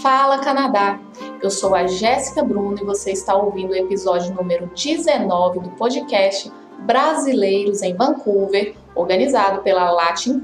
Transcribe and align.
Fala 0.00 0.38
Canadá! 0.38 0.98
Eu 1.42 1.50
sou 1.50 1.74
a 1.74 1.86
Jéssica 1.86 2.42
Bruno 2.42 2.78
e 2.80 2.84
você 2.84 3.12
está 3.12 3.34
ouvindo 3.36 3.72
o 3.72 3.76
episódio 3.76 4.34
número 4.34 4.66
19 4.74 5.60
do 5.60 5.70
podcast 5.72 6.50
Brasileiros 6.80 7.82
em 7.82 7.94
Vancouver, 7.94 8.74
organizado 8.94 9.60
pela 9.60 9.90
Latin. 9.90 10.40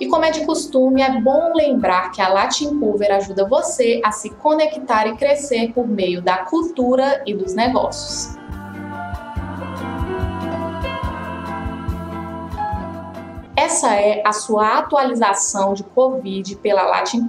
E 0.00 0.06
como 0.06 0.24
é 0.24 0.30
de 0.30 0.46
costume, 0.46 1.02
é 1.02 1.20
bom 1.20 1.52
lembrar 1.54 2.10
que 2.10 2.22
a 2.22 2.28
Latin 2.28 2.80
ajuda 3.12 3.46
você 3.46 4.00
a 4.02 4.10
se 4.10 4.30
conectar 4.30 5.06
e 5.06 5.16
crescer 5.16 5.72
por 5.72 5.86
meio 5.86 6.22
da 6.22 6.38
cultura 6.38 7.22
e 7.26 7.34
dos 7.34 7.54
negócios. 7.54 8.38
Essa 13.54 13.94
é 13.94 14.22
a 14.24 14.32
sua 14.32 14.78
atualização 14.78 15.74
de 15.74 15.84
Covid 15.84 16.56
pela 16.56 16.84
Latin. 16.84 17.28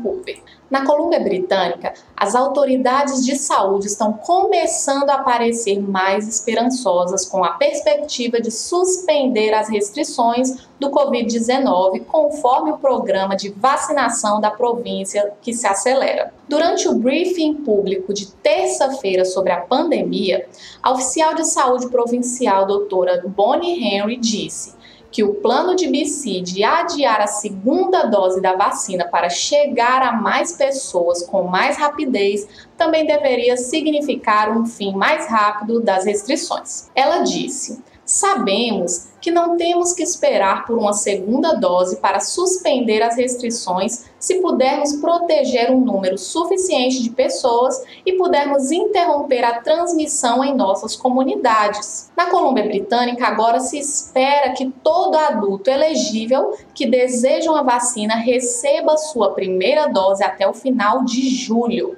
Na 0.70 0.86
Colômbia 0.86 1.20
Britânica, 1.20 1.94
as 2.16 2.36
autoridades 2.36 3.26
de 3.26 3.36
saúde 3.36 3.88
estão 3.88 4.14
começando 4.14 5.10
a 5.10 5.18
parecer 5.18 5.82
mais 5.82 6.28
esperançosas 6.28 7.26
com 7.26 7.44
a 7.44 7.54
perspectiva 7.54 8.40
de 8.40 8.52
suspender 8.52 9.52
as 9.52 9.68
restrições 9.68 10.68
do 10.80 10.92
Covid-19 10.92 12.06
conforme 12.06 12.72
o 12.72 12.78
programa 12.78 13.36
de 13.36 13.50
vacinação 13.50 14.40
da 14.40 14.52
província 14.52 15.34
que 15.42 15.54
se 15.54 15.66
acelera. 15.66 16.32
Durante 16.48 16.88
o 16.88 16.94
briefing 16.94 17.56
público 17.56 18.14
de 18.14 18.28
terça-feira 18.28 19.26
sobre 19.26 19.52
a 19.52 19.62
pandemia, 19.62 20.48
a 20.84 20.92
oficial 20.92 21.34
de 21.34 21.46
saúde 21.46 21.90
provincial, 21.90 22.68
doutora 22.68 23.24
Bonnie 23.26 23.84
Henry, 23.84 24.18
disse 24.18 24.79
que 25.12 25.24
o 25.24 25.36
plano 25.36 25.76
de 25.76 25.88
BC 25.88 26.42
de 26.42 26.64
adiar 26.64 27.22
a 27.22 27.28
segunda 27.28 28.04
dose 28.04 28.42
da 28.42 28.56
vacina 28.56 29.08
para 29.08 29.30
chegar 29.30 30.02
a 30.04 30.12
mais 30.12 30.54
pessoas 30.54 31.24
com 31.24 31.44
mais 31.44 31.78
rapidez 31.78 32.48
também 32.78 33.06
deveria 33.06 33.58
significar 33.58 34.56
um 34.56 34.66
fim 34.66 34.94
mais 34.94 35.28
rápido 35.28 35.82
das 35.82 36.06
restrições. 36.06 36.90
Ela 36.96 37.20
disse: 37.20 37.82
Sabemos 38.10 39.10
que 39.22 39.30
não 39.30 39.56
temos 39.56 39.94
que 39.94 40.02
esperar 40.02 40.66
por 40.66 40.80
uma 40.80 40.94
segunda 40.94 41.54
dose 41.54 41.98
para 41.98 42.20
suspender 42.20 43.04
as 43.04 43.16
restrições 43.16 44.06
se 44.18 44.42
pudermos 44.42 44.94
proteger 44.94 45.70
um 45.70 45.80
número 45.80 46.18
suficiente 46.18 47.04
de 47.04 47.12
pessoas 47.12 47.80
e 48.04 48.14
pudermos 48.14 48.72
interromper 48.72 49.44
a 49.44 49.62
transmissão 49.62 50.44
em 50.44 50.56
nossas 50.56 50.96
comunidades. 50.96 52.10
Na 52.18 52.32
Colômbia 52.32 52.64
Britânica, 52.64 53.28
agora 53.28 53.60
se 53.60 53.78
espera 53.78 54.54
que 54.54 54.72
todo 54.84 55.16
adulto 55.16 55.70
elegível 55.70 56.58
que 56.74 56.90
deseja 56.90 57.52
uma 57.52 57.62
vacina 57.62 58.16
receba 58.16 58.98
sua 58.98 59.36
primeira 59.36 59.86
dose 59.86 60.24
até 60.24 60.48
o 60.48 60.54
final 60.56 61.06
de 61.06 61.30
julho. 61.30 61.96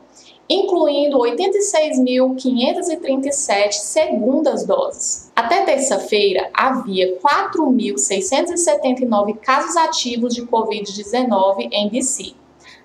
incluindo 0.51 1.19
86.537 1.19 3.75
segundas 3.75 4.67
doses. 4.67 5.31
Até 5.37 5.65
terça-feira, 5.65 6.51
havia 6.53 7.17
4.679 7.19 9.37
casos 9.37 9.77
ativos 9.77 10.35
de 10.35 10.43
Covid-19 10.43 11.69
em 11.71 11.89
BC. 11.89 12.35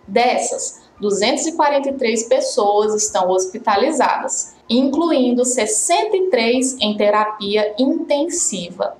Dessas, 0.07 0.86
243 0.99 2.23
pessoas 2.23 2.95
estão 2.95 3.29
hospitalizadas, 3.29 4.55
incluindo 4.69 5.45
63 5.45 6.77
em 6.79 6.97
terapia 6.97 7.75
intensiva. 7.77 8.97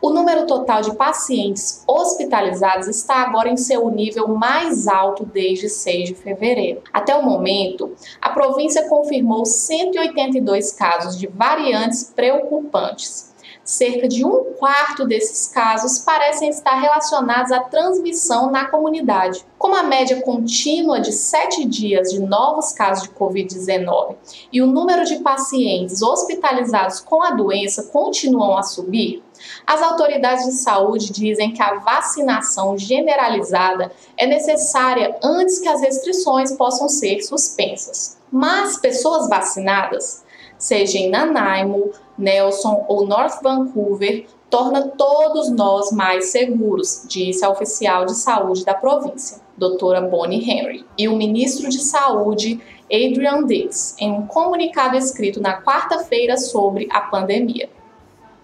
O 0.00 0.10
número 0.10 0.46
total 0.46 0.82
de 0.82 0.96
pacientes 0.96 1.84
hospitalizados 1.86 2.88
está 2.88 3.16
agora 3.16 3.48
em 3.48 3.56
seu 3.56 3.88
nível 3.88 4.26
mais 4.26 4.88
alto 4.88 5.24
desde 5.24 5.68
6 5.68 6.08
de 6.08 6.14
fevereiro. 6.16 6.82
Até 6.92 7.14
o 7.14 7.24
momento, 7.24 7.92
a 8.20 8.30
província 8.30 8.88
confirmou 8.88 9.46
182 9.46 10.72
casos 10.72 11.16
de 11.16 11.28
variantes 11.28 12.12
preocupantes 12.14 13.31
cerca 13.64 14.08
de 14.08 14.24
um 14.24 14.52
quarto 14.58 15.06
desses 15.06 15.46
casos 15.48 15.98
parecem 16.00 16.48
estar 16.48 16.80
relacionados 16.80 17.52
à 17.52 17.60
transmissão 17.60 18.50
na 18.50 18.66
comunidade. 18.66 19.44
Como 19.58 19.74
a 19.74 19.82
média 19.82 20.20
contínua 20.22 21.00
de 21.00 21.12
sete 21.12 21.64
dias 21.64 22.10
de 22.10 22.20
novos 22.20 22.72
casos 22.72 23.04
de 23.04 23.10
Covid-19 23.10 24.16
e 24.52 24.60
o 24.60 24.66
número 24.66 25.04
de 25.04 25.20
pacientes 25.20 26.02
hospitalizados 26.02 27.00
com 27.00 27.22
a 27.22 27.30
doença 27.30 27.84
continuam 27.84 28.58
a 28.58 28.62
subir, 28.62 29.22
as 29.66 29.82
autoridades 29.82 30.44
de 30.44 30.52
saúde 30.52 31.12
dizem 31.12 31.52
que 31.52 31.62
a 31.62 31.74
vacinação 31.74 32.76
generalizada 32.76 33.90
é 34.16 34.26
necessária 34.26 35.16
antes 35.22 35.58
que 35.58 35.68
as 35.68 35.80
restrições 35.80 36.52
possam 36.52 36.88
ser 36.88 37.20
suspensas. 37.22 38.18
Mas 38.30 38.78
pessoas 38.78 39.28
vacinadas 39.28 40.22
seja 40.62 40.96
em 40.96 41.10
Nanaimo, 41.10 41.90
Nelson 42.16 42.84
ou 42.86 43.04
North 43.04 43.42
Vancouver, 43.42 44.26
torna 44.48 44.86
todos 44.96 45.50
nós 45.50 45.90
mais 45.90 46.26
seguros, 46.26 47.04
disse 47.08 47.44
a 47.44 47.50
oficial 47.50 48.06
de 48.06 48.14
saúde 48.14 48.64
da 48.64 48.72
província, 48.72 49.40
doutora 49.56 50.00
Bonnie 50.00 50.48
Henry. 50.48 50.86
E 50.96 51.08
o 51.08 51.16
ministro 51.16 51.68
de 51.68 51.80
Saúde, 51.80 52.60
Adrian 52.84 53.44
Dix, 53.44 53.96
em 53.98 54.12
um 54.12 54.24
comunicado 54.24 54.96
escrito 54.96 55.40
na 55.40 55.60
quarta-feira 55.60 56.36
sobre 56.36 56.86
a 56.92 57.00
pandemia. 57.00 57.68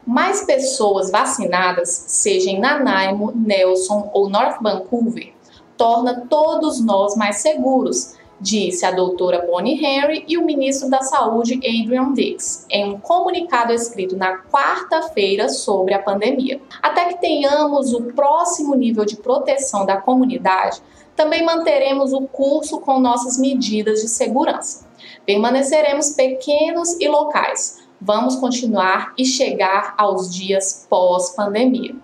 Mais 0.05 0.45
pessoas 0.45 1.13
vacinadas, 1.13 1.89
seja 2.09 2.51
em 2.51 2.59
Nanaimo, 2.59 3.31
Nelson 3.33 4.11
ou 4.13 4.29
North 4.29 4.61
Vancouver, 4.61 5.33
torna 5.77 6.27
todos 6.29 6.85
nós 6.85 7.15
mais 7.15 7.37
seguros, 7.37 8.18
disse 8.41 8.85
a 8.85 8.91
doutora 8.91 9.45
Bonnie 9.47 9.85
Henry 9.85 10.25
e 10.29 10.39
o 10.39 10.45
ministro 10.45 10.89
da 10.89 11.03
Saúde 11.03 11.55
Adrian 11.55 12.13
Dix, 12.13 12.67
em 12.71 12.93
um 12.93 13.01
comunicado 13.01 13.73
escrito 13.73 14.17
na 14.17 14.39
quarta-feira 14.39 15.49
sobre 15.49 15.95
a 15.95 16.03
pandemia. 16.03 16.61
Até 16.81 17.07
que 17.07 17.21
tenhamos 17.21 17.93
o 17.93 18.05
próximo 18.13 18.75
nível 18.75 19.05
de 19.05 19.17
proteção 19.17 19.85
da 19.85 19.97
comunidade, 19.97 20.81
também 21.17 21.45
manteremos 21.45 22.13
o 22.13 22.23
curso 22.29 22.81
com 22.81 23.01
nossas 23.01 23.39
medidas 23.39 24.03
de 24.03 24.09
segurança. 24.09 24.87
Permaneceremos 25.27 26.11
pequenos 26.11 26.93
e 27.01 27.09
locais. 27.09 27.79
Vamos 28.01 28.37
continuar 28.37 29.13
e 29.19 29.25
chegar 29.25 29.95
aos 29.99 30.33
dias 30.33 30.87
pós-pandemia. 30.89 31.97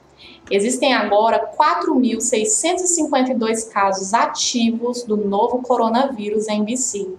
Existem 0.49 0.93
agora 0.93 1.51
4.652 1.57 3.69
casos 3.69 4.13
ativos 4.13 5.03
do 5.03 5.17
novo 5.17 5.61
coronavírus 5.61 6.47
em 6.47 6.63
BC. 6.63 7.13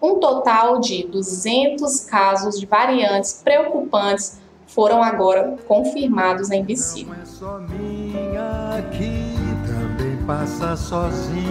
Um 0.00 0.18
total 0.18 0.78
de 0.78 1.02
200 1.04 2.00
casos 2.00 2.58
de 2.58 2.64
variantes 2.66 3.40
preocupantes 3.42 4.38
foram 4.66 5.02
agora 5.02 5.56
confirmados 5.66 6.50
em 6.50 6.64
BC. 6.64 7.04
Não 7.04 7.14
é 7.14 7.24
só 7.24 7.58
minha 7.58 8.78
aqui, 8.78 9.34
também 9.66 10.16
passa 10.26 10.76
sozinha. 10.76 11.50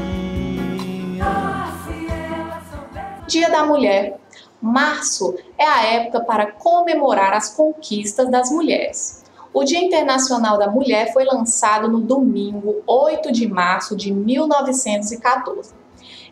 Dia 3.27 3.49
da 3.49 3.65
Mulher 3.65 4.19
Março 4.61 5.35
é 5.57 5.65
a 5.65 5.85
época 5.85 6.19
para 6.21 6.51
comemorar 6.51 7.33
as 7.33 7.53
conquistas 7.55 8.29
das 8.29 8.51
mulheres. 8.51 9.23
O 9.53 9.63
Dia 9.63 9.79
Internacional 9.79 10.57
da 10.57 10.69
Mulher 10.69 11.11
foi 11.13 11.23
lançado 11.23 11.87
no 11.87 12.01
domingo 12.01 12.83
8 12.85 13.31
de 13.31 13.47
março 13.47 13.95
de 13.95 14.13
1914. 14.13 15.73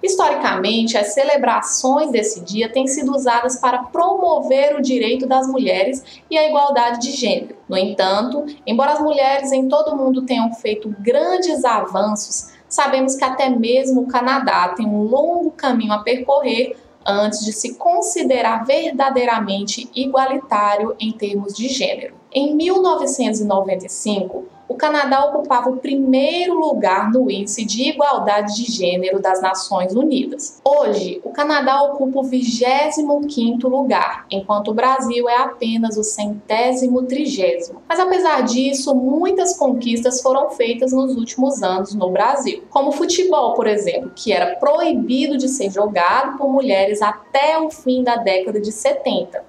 Historicamente, 0.03 0.97
as 0.97 1.13
celebrações 1.13 2.11
desse 2.11 2.41
dia 2.41 2.69
têm 2.69 2.85
sido 2.85 3.15
usadas 3.15 3.59
para 3.59 3.83
promover 3.83 4.75
o 4.75 4.81
direito 4.81 5.25
das 5.25 5.47
mulheres 5.47 6.03
e 6.29 6.37
a 6.37 6.47
igualdade 6.47 6.99
de 6.99 7.11
gênero. 7.11 7.55
No 7.67 7.77
entanto, 7.77 8.45
embora 8.65 8.93
as 8.93 8.99
mulheres 8.99 9.51
em 9.51 9.67
todo 9.67 9.93
o 9.93 9.97
mundo 9.97 10.25
tenham 10.25 10.53
feito 10.53 10.93
grandes 10.99 11.65
avanços, 11.65 12.51
sabemos 12.69 13.15
que 13.15 13.23
até 13.23 13.49
mesmo 13.49 14.01
o 14.01 14.07
Canadá 14.07 14.69
tem 14.69 14.85
um 14.85 15.03
longo 15.03 15.49
caminho 15.51 15.93
a 15.93 16.03
percorrer 16.03 16.77
antes 17.07 17.45
de 17.45 17.53
se 17.53 17.75
considerar 17.75 18.65
verdadeiramente 18.65 19.89
igualitário 19.95 20.95
em 20.99 21.11
termos 21.11 21.53
de 21.53 21.69
gênero. 21.69 22.15
Em 22.31 22.53
1995, 22.55 24.45
o 24.67 24.75
Canadá 24.75 25.25
ocupava 25.25 25.69
o 25.69 25.77
primeiro 25.77 26.53
lugar 26.53 27.11
no 27.11 27.31
Índice 27.31 27.65
de 27.65 27.89
Igualdade 27.89 28.55
de 28.55 28.71
Gênero 28.71 29.21
das 29.21 29.41
Nações 29.41 29.95
Unidas. 29.95 30.61
Hoje, 30.63 31.21
o 31.23 31.29
Canadá 31.29 31.81
ocupa 31.83 32.19
o 32.19 32.23
25º 32.23 33.63
lugar, 33.69 34.25
enquanto 34.29 34.69
o 34.69 34.73
Brasil 34.73 35.29
é 35.29 35.37
apenas 35.37 35.97
o 35.97 36.03
centésimo 36.03 37.03
trigésimo. 37.03 37.81
Mas 37.87 37.99
apesar 37.99 38.41
disso, 38.41 38.93
muitas 38.93 39.57
conquistas 39.57 40.21
foram 40.21 40.49
feitas 40.49 40.91
nos 40.91 41.15
últimos 41.15 41.63
anos 41.63 41.93
no 41.93 42.09
Brasil, 42.09 42.63
como 42.69 42.89
o 42.89 42.93
futebol, 42.93 43.53
por 43.53 43.67
exemplo, 43.67 44.11
que 44.15 44.33
era 44.33 44.55
proibido 44.57 45.37
de 45.37 45.47
ser 45.47 45.71
jogado 45.71 46.37
por 46.37 46.51
mulheres 46.51 47.01
até 47.01 47.57
o 47.57 47.69
fim 47.69 48.03
da 48.03 48.17
década 48.17 48.59
de 48.59 48.71
70. 48.71 49.43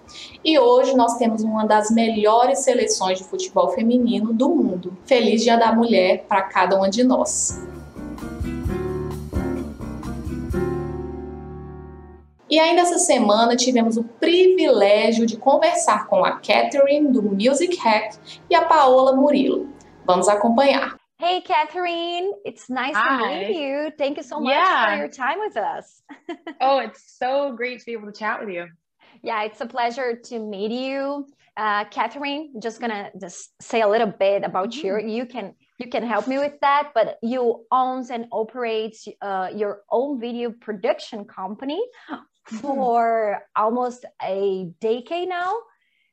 E 0.48 0.58
hoje 0.58 0.96
nós 0.96 1.18
temos 1.18 1.42
uma 1.42 1.66
das 1.66 1.90
melhores 1.90 2.60
seleções 2.60 3.18
de 3.18 3.24
futebol 3.24 3.68
feminino 3.68 4.32
do 4.32 4.48
mundo. 4.48 4.96
Feliz 5.04 5.42
Dia 5.42 5.58
da 5.58 5.74
Mulher 5.74 6.24
para 6.26 6.40
cada 6.40 6.74
uma 6.74 6.88
de 6.88 7.04
nós. 7.04 7.62
E 12.48 12.58
ainda 12.58 12.80
essa 12.80 12.98
semana 12.98 13.56
tivemos 13.56 13.98
o 13.98 14.04
privilégio 14.04 15.26
de 15.26 15.36
conversar 15.36 16.06
com 16.06 16.24
a 16.24 16.38
Catherine 16.38 17.12
do 17.12 17.22
Music 17.22 17.76
Hack 17.76 18.14
e 18.48 18.54
a 18.54 18.64
Paola 18.64 19.14
Murilo. 19.14 19.68
Vamos 20.06 20.30
acompanhar. 20.30 20.96
Hey, 21.20 21.42
Catherine. 21.42 22.32
It's 22.46 22.70
nice 22.70 22.96
Hi. 22.96 23.18
to 23.18 23.26
meet 23.26 23.54
you. 23.54 23.92
Thank 23.98 24.16
you 24.16 24.24
so 24.24 24.40
much 24.40 24.54
yeah. 24.54 24.92
for 24.92 24.96
your 24.96 25.10
time 25.10 25.40
with 25.40 25.58
us. 25.58 26.02
oh, 26.62 26.78
it's 26.78 27.18
so 27.18 27.52
great 27.54 27.80
to 27.80 27.84
be 27.84 27.92
able 27.92 28.10
to 28.10 28.18
chat 28.18 28.40
with 28.40 28.48
you. 28.48 28.68
Yeah, 29.22 29.42
it's 29.44 29.60
a 29.60 29.66
pleasure 29.66 30.16
to 30.24 30.38
meet 30.38 30.70
you. 30.70 31.26
Uh, 31.56 31.84
Catherine, 31.86 32.54
just 32.62 32.80
gonna 32.80 33.10
just 33.20 33.60
say 33.60 33.80
a 33.80 33.88
little 33.88 34.06
bit 34.06 34.44
about 34.44 34.70
mm-hmm. 34.70 34.86
you. 34.86 35.16
You 35.18 35.26
can 35.26 35.54
you 35.78 35.88
can 35.88 36.04
help 36.04 36.28
me 36.28 36.38
with 36.38 36.54
that, 36.60 36.90
but 36.94 37.18
you 37.22 37.64
owns 37.70 38.10
and 38.10 38.26
operates 38.30 39.08
uh, 39.20 39.50
your 39.54 39.82
own 39.90 40.20
video 40.20 40.50
production 40.50 41.24
company 41.24 41.82
mm-hmm. 42.08 42.56
for 42.58 43.42
almost 43.56 44.04
a 44.22 44.70
decade 44.80 45.28
now. 45.28 45.54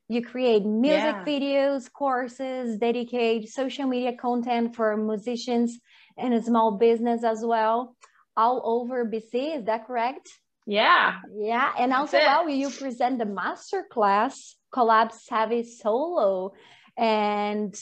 You 0.08 0.24
create 0.24 0.64
music 0.64 1.16
yeah. 1.16 1.24
videos, 1.24 1.92
courses, 1.92 2.78
dedicate 2.78 3.48
social 3.48 3.86
media 3.86 4.16
content 4.16 4.76
for 4.76 4.96
musicians 4.96 5.78
and 6.16 6.32
a 6.32 6.42
small 6.42 6.78
business 6.78 7.24
as 7.24 7.44
well, 7.44 7.96
all 8.36 8.62
over 8.64 9.04
BC. 9.04 9.58
Is 9.58 9.64
that 9.64 9.86
correct? 9.86 10.28
Yeah. 10.66 11.20
Yeah. 11.34 11.72
And 11.78 11.92
also, 11.92 12.18
well, 12.18 12.48
you 12.48 12.70
present 12.70 13.18
the 13.18 13.24
master 13.24 13.84
class, 13.90 14.56
Collab 14.74 15.12
Savvy 15.12 15.62
Solo, 15.62 16.52
and 16.96 17.74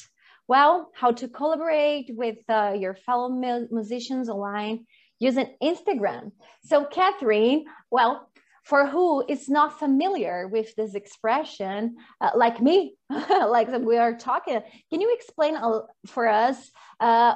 well, 0.46 0.90
how 0.94 1.12
to 1.12 1.28
collaborate 1.28 2.10
with 2.10 2.38
uh, 2.48 2.74
your 2.78 2.94
fellow 2.94 3.30
musicians 3.70 4.28
online 4.28 4.84
using 5.18 5.54
Instagram. 5.62 6.32
So, 6.64 6.84
Catherine, 6.84 7.64
well, 7.90 8.28
for 8.64 8.86
who 8.86 9.24
is 9.26 9.48
not 9.48 9.78
familiar 9.78 10.48
with 10.48 10.74
this 10.74 10.94
expression, 10.94 11.96
uh, 12.20 12.30
like 12.34 12.60
me, 12.60 12.96
like 13.10 13.68
we 13.80 13.96
are 13.96 14.16
talking, 14.16 14.60
can 14.90 15.00
you 15.00 15.14
explain 15.14 15.56
uh, 15.56 15.80
for 16.06 16.26
us 16.28 16.70
uh, 17.00 17.34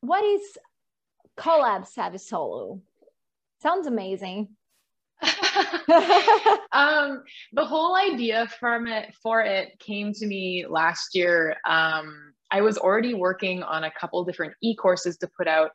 what 0.00 0.24
is 0.24 0.42
Collab 1.36 1.86
Savvy 1.86 2.18
Solo? 2.18 2.80
Sounds 3.62 3.86
amazing. 3.86 4.48
um, 6.72 7.22
the 7.52 7.64
whole 7.64 7.94
idea 7.94 8.48
from 8.58 8.88
it 8.88 9.14
for 9.22 9.40
it 9.40 9.78
came 9.78 10.12
to 10.14 10.26
me 10.26 10.66
last 10.68 11.14
year. 11.14 11.56
Um, 11.64 12.32
I 12.50 12.60
was 12.60 12.76
already 12.76 13.14
working 13.14 13.62
on 13.62 13.84
a 13.84 13.90
couple 13.92 14.24
different 14.24 14.54
e-courses 14.62 15.16
to 15.18 15.30
put 15.38 15.46
out 15.46 15.70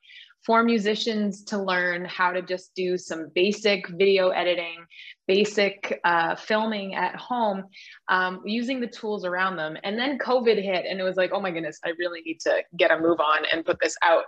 for 0.45 0.63
musicians 0.63 1.43
to 1.43 1.61
learn 1.61 2.05
how 2.05 2.31
to 2.31 2.41
just 2.41 2.73
do 2.75 2.97
some 2.97 3.29
basic 3.33 3.87
video 3.89 4.29
editing, 4.29 4.85
basic 5.27 5.99
uh, 6.03 6.35
filming 6.35 6.95
at 6.95 7.15
home 7.15 7.63
um, 8.09 8.41
using 8.45 8.79
the 8.79 8.87
tools 8.87 9.25
around 9.25 9.55
them. 9.55 9.77
And 9.83 9.97
then 9.97 10.17
COVID 10.19 10.61
hit, 10.61 10.85
and 10.85 10.99
it 10.99 11.03
was 11.03 11.17
like, 11.17 11.31
oh 11.33 11.41
my 11.41 11.51
goodness, 11.51 11.79
I 11.83 11.93
really 11.97 12.21
need 12.21 12.39
to 12.41 12.63
get 12.77 12.91
a 12.91 12.99
move 12.99 13.19
on 13.19 13.45
and 13.51 13.65
put 13.65 13.79
this 13.81 13.95
out. 14.03 14.25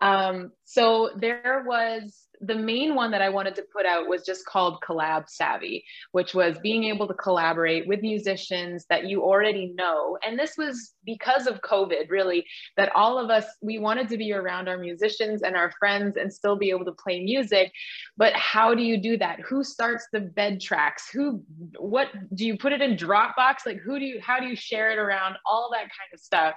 Um, 0.00 0.52
so 0.64 1.10
there 1.16 1.64
was 1.66 2.28
the 2.40 2.54
main 2.54 2.94
one 2.94 3.10
that 3.10 3.22
I 3.22 3.30
wanted 3.30 3.54
to 3.56 3.64
put 3.74 3.84
out 3.84 4.08
was 4.08 4.24
just 4.24 4.46
called 4.46 4.80
Collab 4.80 5.28
Savvy, 5.28 5.84
which 6.12 6.34
was 6.34 6.58
being 6.58 6.84
able 6.84 7.08
to 7.08 7.14
collaborate 7.14 7.88
with 7.88 8.00
musicians 8.00 8.86
that 8.90 9.08
you 9.08 9.22
already 9.22 9.72
know. 9.76 10.18
And 10.24 10.38
this 10.38 10.54
was 10.56 10.92
because 11.04 11.46
of 11.46 11.60
COVID, 11.62 12.10
really, 12.10 12.44
that 12.76 12.94
all 12.94 13.18
of 13.18 13.30
us, 13.30 13.44
we 13.60 13.78
wanted 13.78 14.08
to 14.10 14.16
be 14.16 14.32
around 14.32 14.68
our 14.68 14.78
musicians 14.78 15.42
and 15.42 15.56
our 15.56 15.72
friends 15.78 16.16
and 16.16 16.32
still 16.32 16.56
be 16.56 16.70
able 16.70 16.84
to 16.84 16.92
play 16.92 17.24
music. 17.24 17.72
But 18.16 18.34
how 18.34 18.74
do 18.74 18.82
you 18.82 19.00
do 19.00 19.16
that? 19.18 19.40
Who 19.40 19.64
starts 19.64 20.06
the 20.12 20.20
bed 20.20 20.60
tracks? 20.60 21.10
Who, 21.10 21.42
what, 21.78 22.08
do 22.34 22.46
you 22.46 22.56
put 22.56 22.72
it 22.72 22.80
in 22.80 22.96
Dropbox? 22.96 23.66
Like, 23.66 23.78
who 23.78 23.98
do 23.98 24.04
you, 24.04 24.20
how 24.20 24.38
do 24.38 24.46
you 24.46 24.56
share 24.56 24.90
it 24.90 24.98
around? 24.98 25.36
All 25.44 25.70
that 25.72 25.80
kind 25.80 26.10
of 26.12 26.20
stuff. 26.20 26.54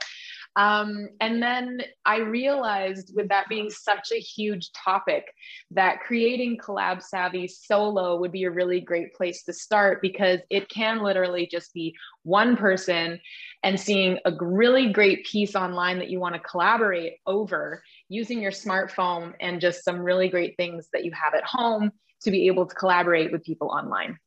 Um, 0.58 1.08
and 1.22 1.42
then 1.42 1.82
I 2.06 2.18
realized, 2.18 3.14
with 3.16 3.30
that 3.30 3.48
being 3.48 3.70
such 3.70 4.12
a 4.12 4.20
huge 4.20 4.72
topic, 4.74 5.34
that 5.72 6.02
creating 6.02 6.58
Collab 6.58 7.02
Savvy 7.02 7.48
solo 7.48 8.20
would 8.20 8.34
be 8.34 8.44
a 8.44 8.52
really 8.52 8.82
great 8.82 9.14
place 9.14 9.44
to 9.44 9.54
start 9.54 10.02
because 10.02 10.40
it 10.50 10.68
can 10.68 11.02
literally 11.02 11.48
just 11.50 11.74
be 11.74 11.96
one 12.24 12.58
person 12.58 13.20
and 13.64 13.80
seeing 13.80 14.20
a 14.26 14.34
really 14.42 14.92
great 14.92 15.26
piece 15.26 15.56
online 15.56 16.00
that 16.00 16.10
you 16.10 16.20
want 16.20 16.36
to 16.36 16.42
collaborate 16.42 17.14
over 17.26 17.82
using 18.10 18.42
your 18.42 18.52
smartphone 18.52 19.34
and 19.40 19.62
just 19.62 19.86
some 19.86 20.00
really 20.00 20.28
great 20.28 20.58
things 20.58 20.90
that 20.92 21.06
you 21.06 21.12
have 21.12 21.34
at 21.34 21.46
home 21.46 21.92
to 22.24 22.32
be 22.32 22.48
able 22.48 22.66
to 22.66 22.76
collaborate 22.76 23.32
with 23.32 23.44
people 23.44 23.70
online. 23.70 24.18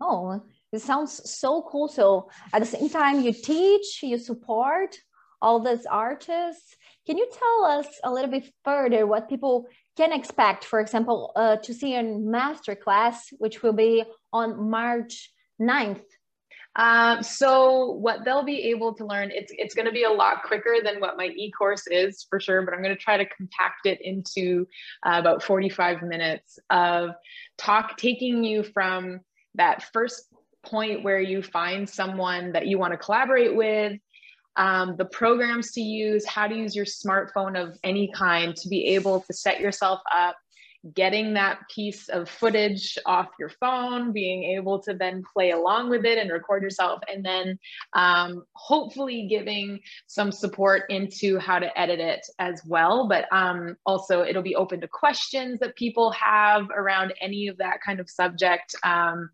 Oh, 0.00 0.42
it 0.72 0.80
sounds 0.80 1.30
so 1.30 1.62
cool. 1.62 1.88
So 1.88 2.30
at 2.52 2.60
the 2.60 2.66
same 2.66 2.88
time, 2.88 3.20
you 3.20 3.32
teach, 3.32 4.02
you 4.02 4.18
support, 4.18 4.96
all 5.40 5.60
these 5.60 5.86
artists. 5.86 6.76
Can 7.06 7.16
you 7.16 7.28
tell 7.32 7.64
us 7.64 7.86
a 8.04 8.12
little 8.12 8.30
bit 8.30 8.50
further 8.64 9.06
what 9.06 9.28
people 9.28 9.66
can 9.96 10.12
expect, 10.12 10.64
for 10.64 10.80
example, 10.80 11.32
uh, 11.36 11.56
to 11.56 11.74
see 11.74 11.94
a 11.94 12.02
masterclass, 12.02 13.16
which 13.38 13.62
will 13.62 13.72
be 13.72 14.04
on 14.32 14.70
March 14.70 15.30
9th? 15.60 16.02
Um, 16.76 17.24
so 17.24 17.92
what 17.92 18.24
they'll 18.24 18.44
be 18.44 18.70
able 18.70 18.94
to 18.94 19.04
learn, 19.04 19.30
it's, 19.32 19.52
it's 19.56 19.74
going 19.74 19.86
to 19.86 19.92
be 19.92 20.04
a 20.04 20.10
lot 20.10 20.44
quicker 20.44 20.76
than 20.82 21.00
what 21.00 21.16
my 21.16 21.26
e-course 21.26 21.88
is 21.88 22.24
for 22.30 22.38
sure, 22.38 22.62
but 22.62 22.72
I'm 22.72 22.82
going 22.82 22.94
to 22.94 23.02
try 23.02 23.16
to 23.16 23.26
compact 23.26 23.86
it 23.86 24.00
into 24.00 24.66
uh, 25.04 25.16
about 25.18 25.42
45 25.42 26.02
minutes 26.02 26.58
of 26.70 27.10
talk, 27.56 27.96
taking 27.96 28.44
you 28.44 28.62
from 28.62 29.20
that 29.56 29.82
first 29.92 30.28
point 30.64 31.02
where 31.02 31.20
you 31.20 31.42
find 31.42 31.88
someone 31.88 32.52
that 32.52 32.66
you 32.66 32.78
want 32.78 32.92
to 32.92 32.98
collaborate 32.98 33.56
with 33.56 33.98
um, 34.58 34.96
the 34.96 35.04
programs 35.04 35.70
to 35.72 35.80
use, 35.80 36.26
how 36.26 36.48
to 36.48 36.54
use 36.54 36.74
your 36.76 36.84
smartphone 36.84 37.56
of 37.60 37.78
any 37.84 38.10
kind 38.12 38.54
to 38.56 38.68
be 38.68 38.88
able 38.88 39.20
to 39.22 39.32
set 39.32 39.60
yourself 39.60 40.00
up, 40.14 40.36
getting 40.94 41.34
that 41.34 41.60
piece 41.74 42.08
of 42.08 42.28
footage 42.28 42.98
off 43.06 43.28
your 43.38 43.50
phone, 43.60 44.12
being 44.12 44.56
able 44.56 44.80
to 44.82 44.94
then 44.94 45.22
play 45.32 45.52
along 45.52 45.90
with 45.90 46.04
it 46.04 46.18
and 46.18 46.30
record 46.30 46.62
yourself, 46.62 47.00
and 47.12 47.24
then 47.24 47.58
um, 47.92 48.44
hopefully 48.54 49.28
giving 49.28 49.78
some 50.08 50.32
support 50.32 50.82
into 50.88 51.38
how 51.38 51.60
to 51.60 51.78
edit 51.78 52.00
it 52.00 52.26
as 52.40 52.60
well. 52.66 53.08
But 53.08 53.26
um, 53.32 53.76
also, 53.86 54.22
it'll 54.22 54.42
be 54.42 54.56
open 54.56 54.80
to 54.80 54.88
questions 54.88 55.60
that 55.60 55.76
people 55.76 56.10
have 56.12 56.68
around 56.70 57.14
any 57.20 57.46
of 57.46 57.58
that 57.58 57.80
kind 57.84 58.00
of 58.00 58.10
subject. 58.10 58.74
Um, 58.82 59.30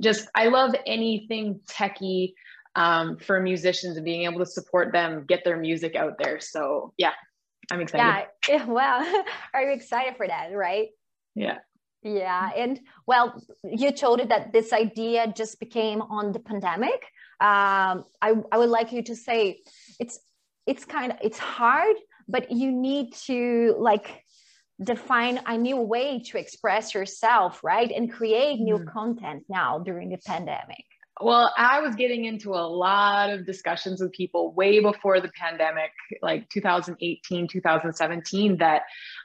just, 0.00 0.28
I 0.34 0.48
love 0.48 0.74
anything 0.86 1.60
techie 1.68 2.32
um, 2.76 3.16
for 3.16 3.40
musicians 3.40 3.96
and 3.96 4.04
being 4.04 4.24
able 4.24 4.38
to 4.38 4.46
support 4.46 4.92
them 4.92 5.24
get 5.26 5.42
their 5.44 5.56
music 5.56 5.96
out 5.96 6.18
there. 6.18 6.38
So 6.38 6.92
yeah, 6.96 7.12
I'm 7.70 7.80
excited. 7.80 8.28
Yeah, 8.48 8.64
well, 8.68 9.24
are 9.54 9.62
you 9.62 9.72
excited 9.72 10.16
for 10.16 10.28
that? 10.28 10.50
Right? 10.54 10.88
Yeah. 11.34 11.58
Yeah, 12.02 12.50
and 12.54 12.78
well, 13.06 13.42
you 13.64 13.90
told 13.90 14.20
it 14.20 14.28
that 14.28 14.52
this 14.52 14.72
idea 14.72 15.32
just 15.36 15.58
became 15.58 16.02
on 16.02 16.30
the 16.30 16.38
pandemic. 16.38 17.02
Um, 17.40 18.04
I 18.22 18.34
I 18.52 18.58
would 18.58 18.68
like 18.68 18.92
you 18.92 19.02
to 19.04 19.16
say 19.16 19.62
it's 19.98 20.20
it's 20.66 20.84
kind 20.84 21.12
of 21.12 21.18
it's 21.20 21.38
hard, 21.38 21.96
but 22.28 22.52
you 22.52 22.70
need 22.70 23.14
to 23.26 23.74
like 23.78 24.22
define 24.80 25.40
a 25.46 25.56
new 25.56 25.78
way 25.78 26.20
to 26.20 26.38
express 26.38 26.94
yourself, 26.94 27.64
right, 27.64 27.90
and 27.90 28.12
create 28.12 28.60
new 28.60 28.78
mm. 28.78 28.86
content 28.86 29.42
now 29.48 29.80
during 29.80 30.10
the 30.10 30.18
pandemic. 30.18 30.84
Well, 31.18 31.50
I 31.56 31.80
was 31.80 31.94
getting 31.94 32.26
into 32.26 32.50
a 32.50 32.66
lot 32.68 33.30
of 33.30 33.46
discussions 33.46 34.02
with 34.02 34.12
people 34.12 34.52
way 34.52 34.80
before 34.80 35.18
the 35.18 35.30
pandemic, 35.34 35.90
like 36.20 36.46
2018, 36.50 37.48
2017, 37.48 38.58
that 38.58 38.82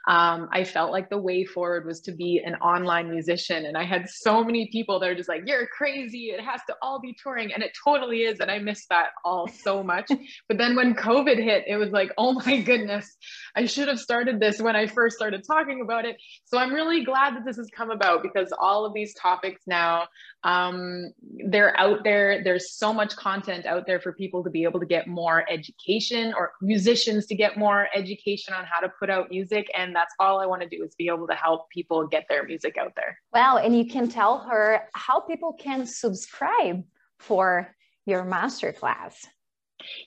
um, 0.08 0.48
I 0.54 0.64
felt 0.64 0.92
like 0.92 1.10
the 1.10 1.18
way 1.18 1.44
forward 1.44 1.86
was 1.86 2.00
to 2.02 2.14
be 2.14 2.42
an 2.46 2.56
online 2.56 3.12
musician. 3.12 3.66
And 3.66 3.78
I 3.78 3.84
had 3.84 4.10
so 4.10 4.42
many 4.42 4.70
people 4.72 5.02
that 5.02 5.10
are 5.10 5.16
just 5.16 5.28
like, 5.28 5.44
you're 5.46 5.68
crazy. 5.68 6.28
It 6.28 6.40
has 6.40 6.62
to 6.68 6.76
all 6.82 7.02
be 7.02 7.14
touring. 7.22 7.54
And 7.54 7.62
it 7.62 7.72
totally 7.84 8.22
is. 8.22 8.40
And 8.40 8.50
I 8.50 8.60
miss 8.60 8.86
that 8.88 9.10
all 9.26 9.50
so 9.50 9.84
much. 9.84 10.10
but 10.48 10.58
then 10.58 10.78
when 10.78 10.96
COVID 10.96 11.44
hit, 11.44 11.66
it 11.68 11.76
was 11.76 11.92
like, 11.92 12.12
oh 12.18 12.34
my 12.46 12.62
goodness, 12.62 13.18
I 13.54 13.66
should 13.66 13.90
have 13.90 14.00
started 14.00 14.40
this 14.40 14.62
when 14.62 14.78
I 14.78 14.88
first 14.88 15.18
started 15.18 15.44
talking 15.46 15.82
about 15.82 16.06
it. 16.06 16.16
So 16.46 16.58
I'm 16.58 16.74
really 16.74 17.04
glad 17.04 17.36
that 17.36 17.44
this 17.46 17.58
has 17.58 17.68
come 17.76 17.92
about 17.92 18.24
because 18.24 18.54
all 18.58 18.86
of 18.86 18.94
these 18.94 19.14
topics 19.14 19.62
now, 19.68 20.08
um, 20.44 21.12
they're 21.50 21.80
out 21.82 22.04
there. 22.04 22.44
There's 22.44 22.74
so 22.74 22.94
much 22.94 23.16
content 23.16 23.66
out 23.66 23.88
there 23.88 24.00
for 24.00 24.14
people 24.14 24.44
to 24.44 24.52
be 24.52 24.64
able 24.64 24.80
to 24.80 24.86
get 24.86 25.08
more 25.08 25.44
education 25.50 26.32
or 26.38 26.54
musicians 26.62 27.26
to 27.26 27.36
get 27.36 27.58
more 27.58 27.88
education 27.96 28.54
on 28.54 28.66
how 28.66 28.80
to 28.80 28.90
put 29.00 29.10
out 29.10 29.32
music. 29.32 29.70
And 29.76 29.96
that's 29.96 30.14
all 30.20 30.40
I 30.40 30.46
want 30.46 30.62
to 30.62 30.70
do 30.70 30.84
is 30.84 30.94
be 30.96 31.08
able 31.08 31.28
to 31.28 31.34
help 31.34 31.70
people 31.72 32.06
get 32.08 32.26
their 32.30 32.44
music 32.46 32.78
out 32.78 32.94
there. 32.96 33.18
Well, 33.34 33.58
and 33.58 33.76
you 33.76 33.88
can 33.88 34.08
tell 34.08 34.40
her 34.40 34.84
how 34.94 35.22
people 35.22 35.54
can 35.54 35.88
subscribe 35.88 36.84
for 37.20 37.76
your 38.06 38.24
masterclass. 38.24 39.16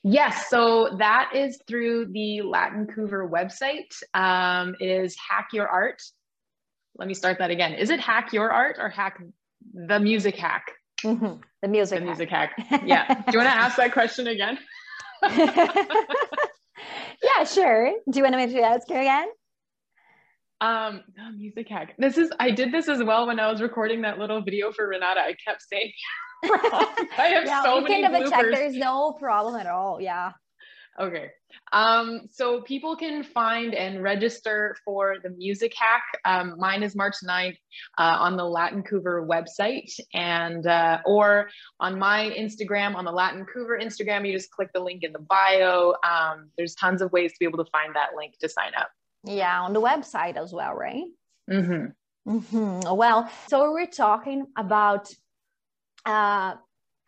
Yes, 0.05 0.49
so 0.49 0.97
that 0.99 1.33
is 1.35 1.61
through 1.67 2.13
the 2.13 2.43
Latin 2.43 2.87
Latincouver 2.87 3.29
website. 3.29 3.93
Um, 4.15 4.77
it 4.79 4.87
is 4.87 5.17
Hack 5.17 5.49
Your 5.53 5.67
Art. 5.67 6.01
Let 6.97 7.09
me 7.09 7.15
start 7.15 7.39
that 7.39 7.51
again. 7.51 7.75
Is 7.75 7.91
it 7.91 7.99
Hack 7.99 8.33
Your 8.33 8.53
Art 8.53 8.77
or 8.79 8.89
Hack 8.89 9.21
the 9.73 9.99
Music 9.99 10.37
Hack? 10.37 10.71
Mm-hmm. 11.05 11.41
The 11.63 11.69
music. 11.69 12.01
The 12.01 12.05
hack. 12.05 12.19
music 12.19 12.29
hack. 12.29 12.83
Yeah. 12.87 13.07
Do 13.07 13.33
you 13.33 13.39
want 13.39 13.49
to 13.49 13.57
ask 13.57 13.79
that 13.79 13.93
question 13.93 14.27
again? 14.27 14.59
yeah, 17.23 17.45
sure. 17.47 17.95
Do 18.11 18.19
you 18.19 18.23
want 18.23 18.37
me 18.37 18.53
to 18.53 18.61
ask 18.61 18.91
you 18.91 18.97
again? 18.97 19.29
Um, 20.61 21.03
the 21.17 21.31
music 21.35 21.67
hack. 21.71 21.95
This 21.99 22.19
is 22.19 22.31
I 22.39 22.51
did 22.51 22.71
this 22.71 22.91
as 22.91 23.03
well 23.03 23.27
when 23.27 23.41
I 23.41 23.51
was 23.51 23.63
recording 23.63 24.03
that 24.03 24.19
little 24.19 24.43
video 24.43 24.73
for 24.73 24.89
Renata. 24.89 25.21
I 25.21 25.35
kept 25.43 25.63
saying 25.63 25.91
I 26.45 27.29
have 27.35 27.47
yeah, 27.47 27.63
so 27.63 27.81
many 27.81 28.05
bloopers. 28.05 28.29
Check. 28.29 28.45
There's 28.53 28.77
no 28.77 29.13
problem 29.13 29.57
at 29.57 29.67
all. 29.67 30.01
Yeah. 30.01 30.33
Okay. 31.01 31.31
Um, 31.73 32.29
so 32.31 32.61
people 32.63 32.97
can 32.97 33.25
find 33.25 33.75
and 33.75 34.03
register 34.03 34.77
for 34.85 35.17
the 35.23 35.31
music 35.31 35.73
hack. 35.77 36.03
Um, 36.25 36.57
mine 36.59 36.83
is 36.83 36.95
March 36.95 37.17
9th 37.27 37.57
uh, 37.99 38.17
on 38.21 38.37
the 38.37 38.45
Latincouver 38.45 39.27
website 39.27 39.93
and 40.13 40.67
uh, 40.67 41.01
or 41.05 41.49
on 41.81 41.99
my 41.99 42.33
Instagram, 42.39 42.95
on 42.95 43.05
the 43.05 43.13
Latincouver 43.13 43.81
Instagram, 43.81 44.27
you 44.27 44.33
just 44.33 44.51
click 44.51 44.71
the 44.73 44.81
link 44.81 45.03
in 45.03 45.13
the 45.13 45.19
bio. 45.19 45.95
Um, 46.09 46.51
there's 46.57 46.75
tons 46.75 47.03
of 47.03 47.11
ways 47.13 47.33
to 47.33 47.39
be 47.41 47.47
able 47.47 47.65
to 47.65 47.71
find 47.71 47.95
that 47.97 48.11
link 48.17 48.35
to 48.41 48.49
sign 48.49 48.73
up. 48.79 48.91
Yeah, 49.25 49.63
on 49.63 49.73
the 49.73 49.81
website 49.81 50.37
as 50.37 50.53
well, 50.53 50.75
right? 50.75 51.05
Mm-hmm. 51.51 52.37
Mm-hmm. 52.37 52.97
Well, 52.97 53.31
so 53.49 53.73
we're 53.73 53.87
talking 53.87 54.47
about 54.57 55.13
uh, 56.07 56.55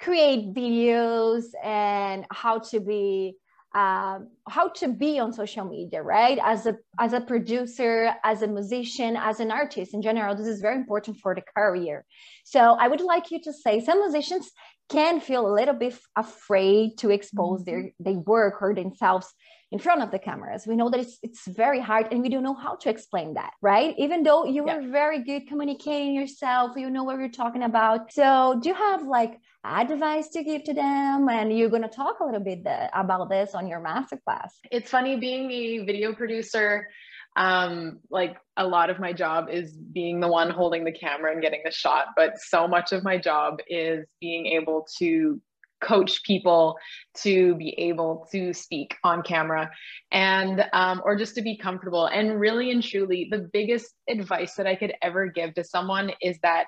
create 0.01 0.53
videos 0.53 1.45
and 1.63 2.27
how 2.31 2.59
to 2.59 2.81
be 2.81 3.37
uh, 3.77 4.21
how 4.49 4.69
to 4.69 4.89
be 4.89 5.19
on 5.19 5.35
social 5.35 5.67
media, 5.67 6.03
right? 6.03 6.39
As 6.43 6.65
a 6.65 6.79
as 6.99 7.13
a 7.13 7.21
producer, 7.21 8.15
as 8.25 8.41
a 8.41 8.47
musician, 8.47 9.17
as 9.17 9.39
an 9.39 9.51
artist 9.51 9.93
in 9.93 10.01
general, 10.01 10.35
this 10.35 10.47
is 10.47 10.63
very 10.63 10.77
important 10.77 11.19
for 11.19 11.35
the 11.35 11.43
career. 11.55 12.07
So 12.45 12.61
I 12.61 12.89
would 12.89 13.03
like 13.03 13.31
you 13.31 13.39
to 13.43 13.53
say 13.53 13.81
some 13.81 14.01
musicians 14.01 14.51
can 14.89 15.21
feel 15.21 15.47
a 15.47 15.53
little 15.53 15.75
bit 15.75 15.95
afraid 16.17 16.97
to 16.99 17.11
expose 17.11 17.65
mm-hmm. 17.65 17.71
their 17.71 18.15
their 18.15 18.21
work 18.21 18.63
or 18.63 18.75
themselves 18.75 19.29
in 19.73 19.79
front 19.79 20.03
of 20.03 20.11
the 20.11 20.19
cameras. 20.19 20.67
We 20.67 20.77
know 20.77 20.91
that 20.91 21.01
it's 21.01 21.19
it's 21.23 21.47
very 21.47 21.81
hard 21.81 22.09
and 22.13 22.23
we 22.23 22.29
don't 22.29 22.43
know 22.43 22.55
how 22.55 22.77
to 22.77 22.89
explain 22.89 23.35
that, 23.35 23.53
right? 23.61 23.95
Even 23.99 24.23
though 24.23 24.45
you 24.45 24.65
yeah. 24.67 24.77
were 24.77 24.89
very 24.89 25.23
good 25.23 25.49
communicating 25.49 26.15
yourself, 26.15 26.77
you 26.77 26.89
know 26.89 27.05
what 27.05 27.19
you're 27.19 27.29
talking 27.29 27.63
about. 27.63 28.13
So 28.13 28.59
do 28.63 28.69
you 28.69 28.75
have 28.75 29.03
like 29.03 29.41
advice 29.65 30.29
to 30.31 30.45
give 30.45 30.65
to 30.65 30.75
them? 30.75 31.29
And 31.29 31.57
you're 31.57 31.71
gonna 31.71 31.89
talk 31.89 32.21
a 32.21 32.25
little 32.25 32.41
bit 32.41 32.61
about 32.93 33.29
this 33.29 33.55
on 33.55 33.67
your 33.67 33.81
masterclass. 33.81 34.51
It's 34.71 34.91
funny 34.91 35.19
being 35.19 35.51
a 35.51 35.79
video 35.85 36.15
producer 36.15 36.89
um 37.37 37.99
like 38.11 38.39
a 38.57 38.67
lot 38.67 38.89
of 38.89 38.99
my 38.99 39.13
job 39.13 39.51
is 39.51 39.73
being 39.73 40.21
the 40.21 40.29
one 40.29 40.49
holding 40.49 40.85
the 40.85 40.93
camera 40.93 41.31
and 41.33 41.43
getting 41.43 41.61
the 41.67 41.71
shot 41.71 42.07
but 42.17 42.39
so 42.39 42.67
much 42.67 42.93
of 42.93 43.05
my 43.05 43.19
job 43.19 43.59
is 43.69 44.07
being 44.23 44.47
able 44.47 44.87
to 44.99 45.39
coach 45.81 46.23
people 46.23 46.77
to 47.15 47.55
be 47.57 47.71
able 47.79 48.27
to 48.33 48.53
speak 48.53 48.95
on 49.05 49.23
camera 49.23 49.71
and 50.11 50.65
um, 50.73 51.03
or 51.05 51.17
just 51.17 51.35
to 51.35 51.43
be 51.43 51.57
comfortable. 51.57 52.07
And 52.07 52.41
really 52.41 52.71
and 52.71 52.83
truly 52.83 53.29
the 53.31 53.49
biggest 53.53 53.95
advice 54.09 54.55
that 54.55 54.67
i 54.67 54.75
could 54.75 54.95
ever 55.03 55.27
give 55.27 55.55
to 55.55 55.65
someone 55.65 56.11
is 56.21 56.39
that 56.43 56.67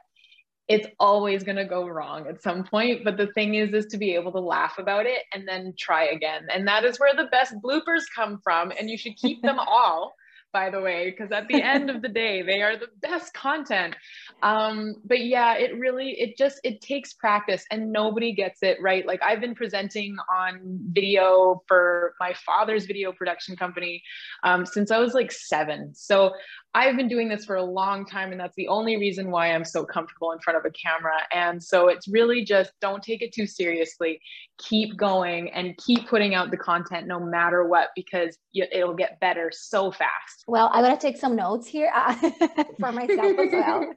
it's 0.68 0.88
always 1.00 1.42
going 1.42 1.56
to 1.56 1.64
go 1.64 1.86
wrong 1.86 2.26
at 2.28 2.42
some 2.42 2.62
point 2.62 3.02
but 3.02 3.16
the 3.16 3.28
thing 3.28 3.54
is 3.54 3.72
is 3.72 3.86
to 3.86 3.96
be 3.96 4.14
able 4.14 4.30
to 4.32 4.40
laugh 4.40 4.74
about 4.78 5.06
it 5.06 5.22
and 5.32 5.48
then 5.48 5.72
try 5.78 6.06
again. 6.06 6.46
And 6.52 6.68
that 6.68 6.84
is 6.84 6.98
where 6.98 7.14
the 7.14 7.30
best 7.30 7.54
bloopers 7.64 8.02
come 8.14 8.40
from 8.42 8.72
and 8.78 8.90
you 8.90 8.98
should 8.98 9.16
keep 9.16 9.42
them 9.42 9.58
all 9.66 10.14
by 10.52 10.70
the 10.70 10.80
way, 10.80 11.10
because 11.10 11.32
at 11.32 11.48
the 11.48 11.62
end 11.62 11.90
of 11.90 12.02
the 12.02 12.08
day, 12.08 12.42
they 12.42 12.62
are 12.62 12.76
the 12.76 12.88
best 13.02 13.34
content. 13.34 13.94
Um, 14.42 14.96
but 15.04 15.20
yeah, 15.20 15.54
it 15.54 15.78
really, 15.78 16.10
it 16.18 16.36
just, 16.38 16.60
it 16.64 16.80
takes 16.80 17.12
practice 17.12 17.64
and 17.70 17.92
nobody 17.92 18.32
gets 18.32 18.62
it 18.62 18.78
right. 18.80 19.06
Like 19.06 19.22
I've 19.22 19.40
been 19.40 19.54
presenting 19.54 20.16
on 20.34 20.78
video 20.92 21.62
for 21.66 22.14
my 22.20 22.34
father's 22.34 22.86
video 22.86 23.12
production 23.12 23.56
company 23.56 24.02
um, 24.42 24.64
since 24.64 24.90
I 24.90 24.98
was 24.98 25.14
like 25.14 25.32
seven. 25.32 25.94
So 25.94 26.32
I've 26.74 26.96
been 26.96 27.08
doing 27.08 27.28
this 27.28 27.44
for 27.44 27.56
a 27.56 27.62
long 27.62 28.04
time, 28.04 28.30
and 28.30 28.40
that's 28.40 28.54
the 28.56 28.68
only 28.68 28.96
reason 28.96 29.30
why 29.30 29.52
I'm 29.52 29.64
so 29.64 29.84
comfortable 29.84 30.32
in 30.32 30.38
front 30.38 30.58
of 30.58 30.64
a 30.64 30.70
camera. 30.70 31.16
And 31.32 31.62
so 31.62 31.88
it's 31.88 32.06
really 32.08 32.44
just 32.44 32.72
don't 32.80 33.02
take 33.02 33.22
it 33.22 33.32
too 33.32 33.46
seriously. 33.46 34.20
Keep 34.58 34.96
going 34.96 35.50
and 35.50 35.76
keep 35.78 36.06
putting 36.08 36.34
out 36.34 36.50
the 36.50 36.56
content 36.56 37.06
no 37.06 37.18
matter 37.18 37.66
what, 37.66 37.88
because 37.96 38.36
it'll 38.54 38.94
get 38.94 39.18
better 39.18 39.50
so 39.52 39.90
fast. 39.90 40.44
Well, 40.46 40.70
I'm 40.72 40.84
going 40.84 40.96
to 40.96 41.00
take 41.00 41.16
some 41.16 41.36
notes 41.36 41.66
here 41.66 41.90
uh, 41.94 42.14
for 42.78 42.92
myself 42.92 43.38
as 43.38 43.52
well. 43.52 43.92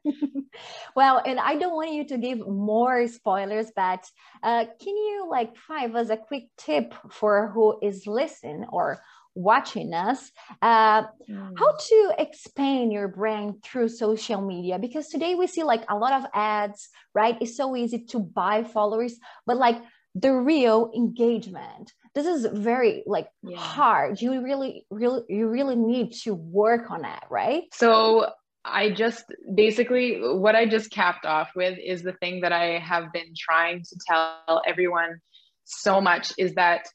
well, 0.96 1.22
and 1.25 1.40
I 1.40 1.56
don't 1.56 1.75
want 1.75 1.92
you 1.92 2.08
to 2.08 2.18
give 2.18 2.48
more 2.48 3.08
spoilers, 3.08 3.72
but 3.75 4.06
uh, 4.44 4.66
can 4.82 4.96
you 4.96 5.28
like 5.30 5.56
give 5.82 5.96
us 5.96 6.10
a 6.10 6.18
quick 6.18 6.46
tip 6.58 6.94
for 7.12 7.50
who 7.54 7.78
is 7.82 8.08
listening 8.08 8.66
or 8.72 9.01
watching 9.35 9.93
us 9.93 10.31
uh, 10.61 11.03
mm. 11.03 11.51
how 11.57 11.71
to 11.77 12.13
expand 12.17 12.91
your 12.91 13.07
brand 13.07 13.63
through 13.63 13.88
social 13.88 14.41
media 14.41 14.77
because 14.77 15.07
today 15.07 15.35
we 15.35 15.47
see 15.47 15.63
like 15.63 15.83
a 15.89 15.95
lot 15.95 16.13
of 16.13 16.25
ads 16.33 16.89
right 17.13 17.38
it's 17.41 17.55
so 17.55 17.75
easy 17.75 18.00
to 18.00 18.19
buy 18.19 18.63
followers 18.63 19.17
but 19.45 19.57
like 19.57 19.81
the 20.15 20.31
real 20.31 20.91
engagement 20.95 21.93
this 22.13 22.25
is 22.25 22.45
very 22.45 23.03
like 23.07 23.29
yeah. 23.43 23.57
hard 23.57 24.21
you 24.21 24.41
really 24.41 24.85
really 24.89 25.21
you 25.29 25.47
really 25.47 25.75
need 25.75 26.11
to 26.11 26.33
work 26.33 26.91
on 26.91 27.03
that 27.03 27.23
right 27.29 27.63
so 27.73 28.27
I 28.63 28.91
just 28.91 29.25
basically 29.55 30.19
what 30.21 30.55
I 30.55 30.65
just 30.65 30.91
capped 30.91 31.25
off 31.25 31.50
with 31.55 31.79
is 31.83 32.03
the 32.03 32.13
thing 32.13 32.41
that 32.41 32.51
I 32.51 32.77
have 32.77 33.11
been 33.11 33.33
trying 33.35 33.83
to 33.83 33.95
tell 34.07 34.61
everyone 34.67 35.19
so 35.63 36.00
much 36.00 36.33
is 36.38 36.53
that 36.55 36.85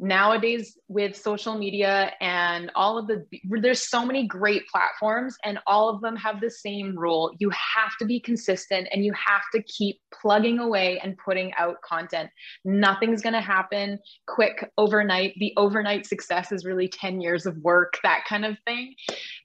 nowadays 0.00 0.78
with 0.88 1.14
social 1.14 1.56
media 1.56 2.12
and 2.20 2.70
all 2.74 2.98
of 2.98 3.06
the 3.06 3.24
there's 3.60 3.88
so 3.88 4.04
many 4.04 4.26
great 4.26 4.66
platforms 4.66 5.36
and 5.44 5.58
all 5.66 5.90
of 5.90 6.00
them 6.00 6.16
have 6.16 6.40
the 6.40 6.50
same 6.50 6.96
rule. 6.96 7.32
You 7.38 7.50
have 7.50 7.96
to 7.98 8.06
be 8.06 8.18
consistent 8.18 8.88
and 8.92 9.04
you 9.04 9.12
have 9.12 9.42
to 9.54 9.62
keep 9.62 10.00
plugging 10.20 10.58
away 10.58 10.98
and 11.04 11.18
putting 11.22 11.52
out 11.58 11.76
content. 11.82 12.30
Nothing's 12.64 13.20
going 13.20 13.34
to 13.34 13.40
happen 13.40 13.98
quick 14.26 14.70
overnight. 14.78 15.34
The 15.38 15.52
overnight 15.56 16.06
success 16.06 16.50
is 16.50 16.64
really 16.64 16.88
10 16.88 17.20
years 17.20 17.44
of 17.44 17.56
work 17.58 17.98
that 18.02 18.24
kind 18.26 18.46
of 18.46 18.56
thing. 18.66 18.94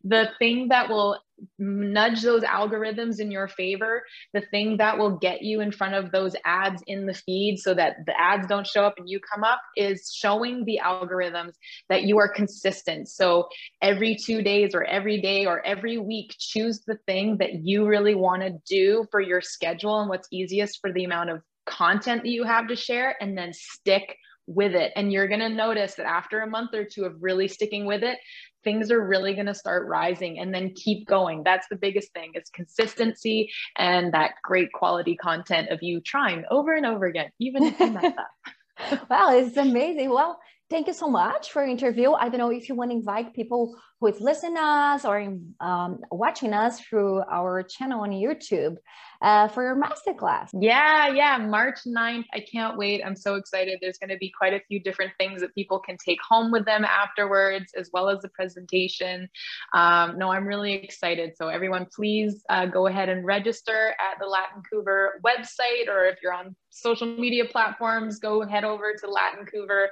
The 0.04 0.30
thing 0.40 0.70
that 0.70 0.90
will 0.90 1.20
nudge 1.58 2.22
those 2.22 2.44
algorithms 2.44 3.20
in 3.20 3.32
your 3.32 3.48
favor, 3.48 4.04
the 4.34 4.42
thing 4.42 4.78
that 4.78 4.98
will 4.98 5.18
get 5.18 5.42
you 5.42 5.62
in 5.62 5.72
front 5.72 5.94
of 5.94 6.12
those 6.12 6.36
ads 6.46 6.82
in 6.88 7.06
the 7.06 7.14
feed 7.14 7.58
so 7.58 7.74
that 7.74 7.98
the 8.06 8.20
ads 8.20 8.48
don't 8.48 8.68
show 8.68 8.84
up 8.86 8.96
and 8.98 9.10
you 9.10 9.20
come 9.20 9.44
up 9.44 9.62
is 9.76 10.12
showing 10.14 10.66
the 10.66 10.80
algorithms 10.84 11.54
that 11.90 12.04
you 12.04 12.18
are 12.18 12.30
consistent. 12.30 13.08
So 13.10 13.48
every 13.82 14.16
two 14.16 14.42
days 14.42 14.74
or 14.74 14.84
every 14.84 15.22
day 15.22 15.46
or 15.46 15.66
every 15.66 15.98
week, 15.98 16.36
choose 16.40 16.82
the 16.86 16.98
thing 17.06 17.38
that 17.38 17.66
you 17.66 17.86
really 17.86 18.16
want 18.16 18.42
to 18.42 18.58
do 18.68 19.06
for 19.12 19.22
your 19.22 19.42
schedule 19.42 20.00
and 20.00 20.10
what's 20.10 20.28
easiest 20.32 20.80
for 20.82 20.92
the 20.92 21.04
amount 21.04 21.30
of 21.30 21.42
content 21.66 22.24
that 22.24 22.30
you 22.30 22.44
have 22.44 22.68
to 22.68 22.76
share 22.76 23.16
and 23.22 23.38
then 23.38 23.52
stick 23.54 24.18
with 24.48 24.74
it. 24.76 24.92
And 24.96 25.12
you're 25.12 25.28
going 25.28 25.40
to 25.40 25.50
notice 25.50 25.96
that 25.96 26.06
after 26.06 26.42
a 26.42 26.48
month 26.48 26.74
or 26.74 26.86
two 26.86 27.06
of 27.06 27.22
really 27.22 27.48
sticking 27.48 27.86
with 27.86 28.04
it, 28.04 28.20
things 28.66 28.92
are 28.92 29.02
really 29.02 29.34
going 29.34 29.46
to 29.46 29.54
start 29.54 29.88
rising 29.88 30.40
and 30.40 30.54
then 30.54 30.74
keep 30.74 31.08
going. 31.08 31.44
That's 31.44 31.68
the 31.70 31.78
biggest 31.78 32.12
thing 32.12 32.32
is 32.36 32.50
consistency 32.50 33.50
and 33.78 34.14
that 34.14 34.32
great 34.44 34.74
quality 34.74 35.16
content 35.16 35.70
of 35.70 35.82
you 35.82 36.02
trying 36.02 36.44
over 36.52 36.76
and 36.76 36.86
over 36.86 37.06
again, 37.06 37.30
even 37.40 37.64
if 37.64 37.80
you 37.80 37.92
mess 37.92 38.14
up. 38.18 39.08
wow, 39.10 39.38
it's 39.38 39.56
amazing. 39.56 40.10
Well, 40.10 40.38
thank 40.70 40.88
you 40.88 40.94
so 40.94 41.08
much 41.08 41.52
for 41.52 41.64
interview. 41.64 42.12
I 42.12 42.28
don't 42.28 42.40
know 42.40 42.52
if 42.52 42.68
you 42.68 42.76
want 42.76 42.92
to 42.92 42.98
invite 42.98 43.34
people 43.34 43.78
who 44.00 44.08
is 44.08 44.20
listening 44.20 44.58
us 44.58 45.06
or 45.06 45.38
um, 45.60 46.00
watching 46.12 46.54
us 46.54 46.80
through 46.82 47.22
our 47.32 47.64
channel 47.64 48.02
on 48.02 48.12
YouTube 48.12 48.76
uh, 49.22 49.48
for 49.48 49.64
your 49.64 49.82
masterclass. 49.82 50.50
Yeah, 50.54 51.08
yeah, 51.08 51.38
March 51.38 51.80
9th. 51.88 52.26
I 52.34 52.42
can't 52.42 52.78
wait. 52.78 53.02
I'm 53.06 53.16
so 53.16 53.36
excited. 53.36 53.80
There's 53.82 53.98
going 53.98 54.10
to 54.10 54.18
be 54.18 54.32
quite 54.38 54.54
a 54.54 54.62
few 54.68 54.82
different 54.82 55.14
things 55.18 55.42
that 55.42 55.56
people 55.56 55.80
can 55.80 55.98
take 55.98 56.20
home 56.28 56.52
with 56.52 56.66
them 56.66 56.84
afterwards, 56.84 57.72
as 57.78 57.90
well 57.94 58.10
as 58.10 58.22
the 58.22 58.30
presentation. 58.30 59.30
Um, 59.74 60.18
no, 60.18 60.30
I'm 60.30 60.46
really 60.46 60.74
excited. 60.74 61.32
So 61.38 61.48
everyone, 61.48 61.88
please 61.96 62.44
uh, 62.50 62.66
go 62.66 62.88
ahead 62.88 63.10
and 63.10 63.26
register 63.26 63.96
at 64.00 64.20
the 64.20 64.26
Latincouver 64.26 65.22
website, 65.26 65.88
or 65.88 66.06
if 66.06 66.18
you're 66.22 66.34
on 66.34 66.56
social 66.70 67.08
media 67.08 67.46
platforms, 67.46 68.20
go 68.20 68.46
head 68.46 68.66
over 68.66 68.94
to 68.94 69.08
Latincouver 69.08 69.88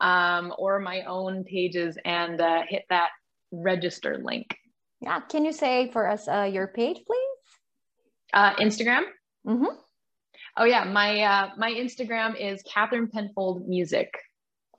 um, 0.00 0.52
or 0.58 0.78
my 0.78 1.02
own 1.04 1.44
pages 1.44 1.96
and 2.04 2.40
uh, 2.40 2.62
hit 2.68 2.84
that 2.90 3.08
register 3.52 4.18
link. 4.22 4.56
Yeah, 5.00 5.20
can 5.20 5.44
you 5.44 5.52
say 5.52 5.90
for 5.92 6.08
us 6.08 6.28
uh, 6.28 6.48
your 6.52 6.68
page, 6.68 7.00
please? 7.06 7.20
Uh, 8.32 8.54
Instagram. 8.56 9.02
Mm-hmm. 9.46 9.76
Oh 10.58 10.64
yeah, 10.64 10.84
my 10.84 11.20
uh, 11.20 11.50
my 11.56 11.70
Instagram 11.70 12.38
is 12.40 12.62
Catherine 12.62 13.08
Penfold 13.08 13.68
Music. 13.68 14.08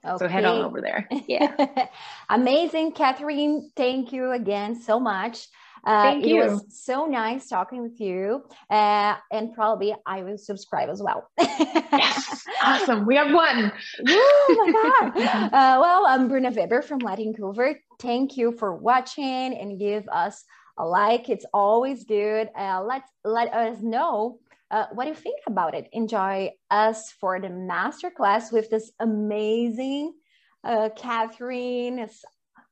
Okay. 0.04 0.16
So 0.18 0.28
head 0.28 0.44
on 0.44 0.64
over 0.64 0.80
there. 0.80 1.08
Yeah. 1.26 1.86
Amazing, 2.28 2.92
Catherine. 2.92 3.70
Thank 3.76 4.12
you 4.12 4.32
again 4.32 4.80
so 4.80 5.00
much. 5.00 5.48
Uh, 5.84 6.02
Thank 6.02 6.24
it 6.24 6.28
you. 6.30 6.36
was 6.40 6.64
so 6.68 7.06
nice 7.06 7.48
talking 7.48 7.82
with 7.82 8.00
you. 8.00 8.44
Uh, 8.70 9.16
and 9.32 9.54
probably 9.54 9.94
I 10.06 10.22
will 10.22 10.38
subscribe 10.38 10.88
as 10.88 11.02
well. 11.02 11.30
yes. 11.38 12.44
Awesome. 12.60 13.06
We 13.06 13.14
have 13.14 13.32
one. 13.32 13.72
oh 14.08 14.56
my 14.66 14.72
God. 15.12 15.52
Uh, 15.52 15.78
well, 15.80 16.04
I'm 16.06 16.28
Bruna 16.28 16.50
Weber 16.50 16.82
from 16.82 16.98
Latincouver. 16.98 17.76
Thank 18.00 18.36
you 18.36 18.52
for 18.52 18.74
watching 18.74 19.24
and 19.24 19.78
give 19.78 20.06
us 20.08 20.44
a 20.76 20.84
like. 20.84 21.28
It's 21.28 21.46
always 21.54 22.04
good. 22.04 22.50
Uh, 22.58 22.82
let, 22.82 23.02
let 23.24 23.54
us 23.54 23.78
know 23.80 24.40
uh, 24.70 24.86
what 24.92 25.04
do 25.04 25.10
you 25.10 25.16
think 25.16 25.40
about 25.46 25.74
it. 25.74 25.88
Enjoy 25.92 26.50
us 26.70 27.12
for 27.12 27.40
the 27.40 27.48
masterclass 27.48 28.52
with 28.52 28.68
this 28.70 28.90
amazing 29.00 30.12
uh, 30.64 30.90
Catherine 30.96 31.98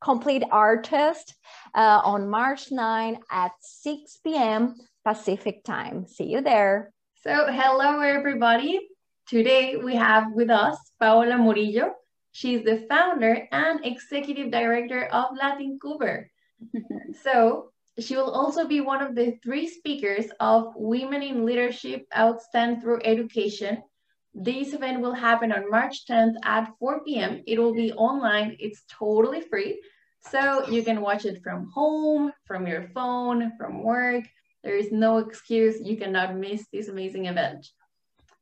complete 0.00 0.43
artist 0.50 1.35
uh, 1.75 2.00
on 2.05 2.29
March 2.29 2.71
9 2.71 3.19
at 3.31 3.53
6 3.61 4.19
p.m. 4.25 4.75
Pacific 5.05 5.65
time. 5.65 6.07
See 6.07 6.25
you 6.25 6.41
there. 6.41 6.93
So, 7.23 7.47
hello, 7.50 8.00
everybody. 8.00 8.81
Today 9.29 9.76
we 9.76 9.97
have 9.97 10.33
with 10.33 10.50
us 10.50 10.79
Paola 11.00 11.38
Murillo. 11.38 11.95
She's 12.33 12.62
the 12.65 12.87
founder 12.88 13.49
and 13.50 13.85
executive 13.85 14.50
director 14.50 15.07
of 15.07 15.37
Latin 15.37 15.79
Latincouver. 15.83 16.26
so, 17.23 17.71
she 17.99 18.15
will 18.15 18.31
also 18.31 18.67
be 18.69 18.81
one 18.81 19.03
of 19.03 19.15
the 19.15 19.38
three 19.43 19.67
speakers 19.67 20.26
of 20.38 20.75
Women 20.76 21.23
in 21.23 21.47
Leadership 21.47 22.07
Outstand 22.15 22.83
Through 22.83 23.00
Education. 23.05 23.83
This 24.38 24.75
event 24.75 25.00
will 25.00 25.14
happen 25.14 25.50
on 25.50 25.71
March 25.71 26.05
10th 26.05 26.35
at 26.45 26.69
4 26.78 27.02
p.m. 27.04 27.43
It 27.47 27.58
will 27.58 27.73
be 27.73 27.93
online. 27.95 28.54
It's 28.60 28.82
totally 28.87 29.41
free. 29.41 29.80
So 30.30 30.69
you 30.69 30.82
can 30.84 31.00
watch 31.00 31.25
it 31.25 31.43
from 31.43 31.71
home, 31.73 32.32
from 32.45 32.67
your 32.67 32.91
phone, 32.95 33.52
from 33.56 33.82
work. 33.82 34.25
There 34.63 34.76
is 34.76 34.93
no 34.93 35.19
excuse. 35.19 35.80
You 35.80 35.97
cannot 35.97 36.37
miss 36.37 36.67
this 36.71 36.89
amazing 36.89 37.25
event. 37.26 37.67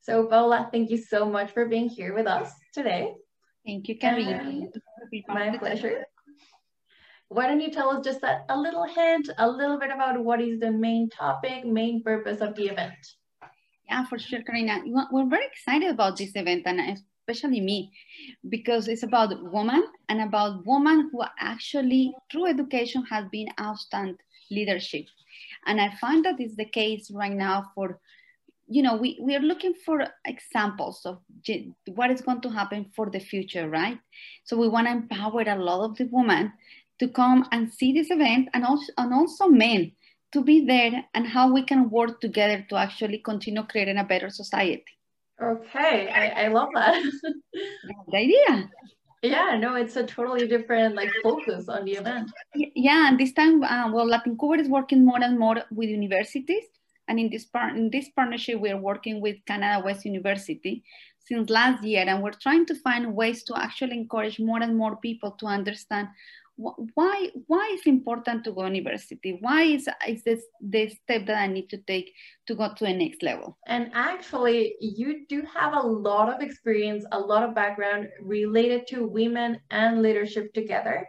So 0.00 0.26
Paola, 0.26 0.68
thank 0.72 0.90
you 0.90 0.96
so 0.96 1.26
much 1.26 1.52
for 1.52 1.66
being 1.66 1.88
here 1.88 2.12
with 2.12 2.26
us 2.26 2.50
today. 2.72 3.14
Thank 3.64 3.86
you, 3.86 3.96
Karina. 3.96 4.66
My 5.28 5.56
pleasure. 5.58 6.06
Why 7.28 7.46
don't 7.46 7.60
you 7.60 7.70
tell 7.70 7.90
us 7.90 8.04
just 8.04 8.24
a, 8.24 8.42
a 8.48 8.58
little 8.58 8.84
hint, 8.84 9.30
a 9.38 9.48
little 9.48 9.78
bit 9.78 9.92
about 9.92 10.18
what 10.18 10.40
is 10.40 10.58
the 10.58 10.72
main 10.72 11.08
topic, 11.08 11.64
main 11.64 12.02
purpose 12.02 12.40
of 12.40 12.56
the 12.56 12.66
event? 12.66 12.98
Yeah, 13.88 14.04
for 14.06 14.18
sure, 14.18 14.42
Karina. 14.42 14.80
We're 15.10 15.28
very 15.28 15.46
excited 15.46 15.90
about 15.90 16.16
this 16.16 16.32
event 16.34 16.62
and 16.66 16.98
especially 17.28 17.60
me, 17.60 17.92
because 18.48 18.88
it's 18.88 19.02
about 19.02 19.52
women 19.52 19.84
and 20.08 20.20
about 20.22 20.66
women 20.66 21.10
who 21.12 21.22
actually, 21.38 22.14
through 22.30 22.46
education, 22.46 23.04
has 23.04 23.26
been 23.30 23.48
outstanding 23.60 24.18
leadership. 24.50 25.06
And 25.66 25.80
I 25.80 25.94
find 26.00 26.24
that 26.24 26.40
is 26.40 26.56
the 26.56 26.64
case 26.64 27.10
right 27.10 27.32
now 27.32 27.70
for, 27.74 28.00
you 28.68 28.82
know, 28.82 28.96
we, 28.96 29.18
we 29.20 29.34
are 29.36 29.40
looking 29.40 29.74
for 29.84 30.06
examples 30.26 31.04
of 31.04 31.18
what 31.86 32.10
is 32.10 32.20
going 32.20 32.40
to 32.42 32.50
happen 32.50 32.90
for 32.94 33.10
the 33.10 33.20
future, 33.20 33.68
right? 33.68 33.98
So 34.44 34.56
we 34.56 34.68
want 34.68 34.86
to 34.86 34.92
empower 34.92 35.42
a 35.42 35.56
lot 35.56 35.84
of 35.84 35.96
the 35.96 36.08
women 36.10 36.52
to 37.00 37.08
come 37.08 37.46
and 37.52 37.72
see 37.72 37.92
this 37.92 38.10
event 38.10 38.48
and 38.54 38.64
also, 38.64 38.92
and 38.98 39.12
also 39.12 39.48
men 39.48 39.92
to 40.34 40.42
be 40.42 40.66
there 40.66 41.04
and 41.14 41.26
how 41.26 41.52
we 41.52 41.62
can 41.62 41.88
work 41.88 42.20
together 42.20 42.66
to 42.68 42.76
actually 42.76 43.18
continue 43.18 43.62
creating 43.62 43.98
a 43.98 44.04
better 44.04 44.30
society. 44.30 44.84
Okay, 45.40 46.08
I, 46.10 46.44
I 46.44 46.48
love 46.48 46.70
that. 46.74 47.02
the 48.08 48.16
idea. 48.16 48.70
Yeah, 49.22 49.56
no, 49.58 49.76
it's 49.76 49.96
a 49.96 50.04
totally 50.04 50.46
different 50.46 50.96
like 50.96 51.10
focus 51.22 51.68
on 51.68 51.84
the 51.84 51.92
event. 51.92 52.30
Yeah, 52.54 53.08
and 53.08 53.18
this 53.18 53.32
time, 53.32 53.62
uh, 53.62 53.90
well, 53.92 54.06
Latincouver 54.06 54.60
is 54.60 54.68
working 54.68 55.04
more 55.04 55.22
and 55.22 55.38
more 55.38 55.62
with 55.70 55.88
universities, 55.88 56.64
and 57.08 57.18
in 57.18 57.30
this 57.30 57.46
part, 57.46 57.76
in 57.76 57.90
this 57.90 58.08
partnership, 58.10 58.60
we 58.60 58.70
are 58.70 58.80
working 58.80 59.20
with 59.20 59.36
Canada 59.46 59.82
West 59.84 60.04
University 60.04 60.84
since 61.20 61.48
last 61.48 61.82
year, 61.82 62.04
and 62.06 62.22
we're 62.22 62.42
trying 62.46 62.66
to 62.66 62.74
find 62.74 63.14
ways 63.14 63.44
to 63.44 63.56
actually 63.56 63.96
encourage 63.96 64.38
more 64.38 64.62
and 64.62 64.76
more 64.76 64.96
people 64.96 65.30
to 65.40 65.46
understand 65.46 66.08
why 66.56 67.30
why 67.46 67.70
is 67.74 67.86
important 67.86 68.44
to 68.44 68.52
go 68.52 68.64
university? 68.64 69.38
Why 69.40 69.62
is 69.62 69.88
is 70.06 70.22
this 70.22 70.44
the 70.60 70.88
step 70.88 71.26
that 71.26 71.42
i 71.42 71.46
need 71.46 71.68
to 71.70 71.78
take 71.78 72.12
to 72.46 72.54
go 72.54 72.72
to 72.74 72.84
the 72.84 72.92
next 72.92 73.22
level? 73.22 73.58
And 73.66 73.90
actually 73.94 74.76
you 74.80 75.26
do 75.28 75.42
have 75.52 75.74
a 75.74 75.86
lot 75.86 76.32
of 76.32 76.40
experience 76.40 77.04
a 77.12 77.18
lot 77.18 77.42
of 77.42 77.54
background 77.54 78.08
related 78.20 78.86
to 78.88 79.06
women 79.06 79.60
and 79.70 80.02
leadership 80.02 80.52
together. 80.54 81.08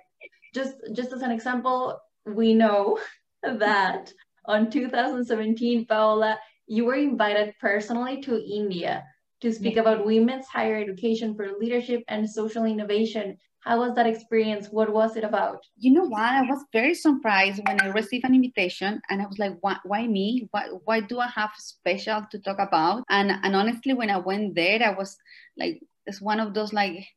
Just 0.53 0.75
just 0.93 1.13
as 1.13 1.21
an 1.21 1.31
example 1.31 1.99
we 2.25 2.53
know 2.53 2.99
that 3.43 4.11
on 4.45 4.69
2017 4.69 5.85
paola 5.85 6.37
you 6.67 6.85
were 6.85 6.95
invited 6.95 7.53
personally 7.59 8.21
to 8.21 8.43
india 8.43 9.03
to 9.41 9.51
speak 9.51 9.77
about 9.77 10.05
women's 10.05 10.47
higher 10.47 10.75
education 10.75 11.35
for 11.35 11.49
leadership 11.59 12.03
and 12.07 12.27
social 12.27 12.65
innovation 12.65 13.37
how 13.65 13.79
was 13.79 13.95
that 13.95 14.05
experience? 14.05 14.67
What 14.69 14.93
was 14.93 15.15
it 15.17 15.23
about? 15.23 15.65
You 15.77 15.91
know 15.93 16.05
what? 16.05 16.21
I 16.21 16.43
was 16.43 16.63
very 16.71 16.93
surprised 16.93 17.61
when 17.67 17.81
I 17.81 17.87
received 17.87 18.23
an 18.23 18.35
invitation 18.35 19.01
and 19.09 19.21
I 19.21 19.25
was 19.25 19.39
like, 19.39 19.57
why, 19.61 19.77
why 19.83 20.05
me? 20.05 20.47
Why, 20.51 20.67
why 20.83 20.99
do 20.99 21.19
I 21.19 21.27
have 21.29 21.49
special 21.57 22.21
to 22.29 22.39
talk 22.39 22.57
about? 22.59 23.03
And, 23.09 23.31
and 23.31 23.55
honestly, 23.55 23.93
when 23.93 24.11
I 24.11 24.17
went 24.17 24.53
there, 24.53 24.83
I 24.83 24.91
was 24.91 25.17
like, 25.57 25.81
it's 26.05 26.21
one 26.21 26.39
of 26.39 26.53
those 26.53 26.73
like, 26.73 27.07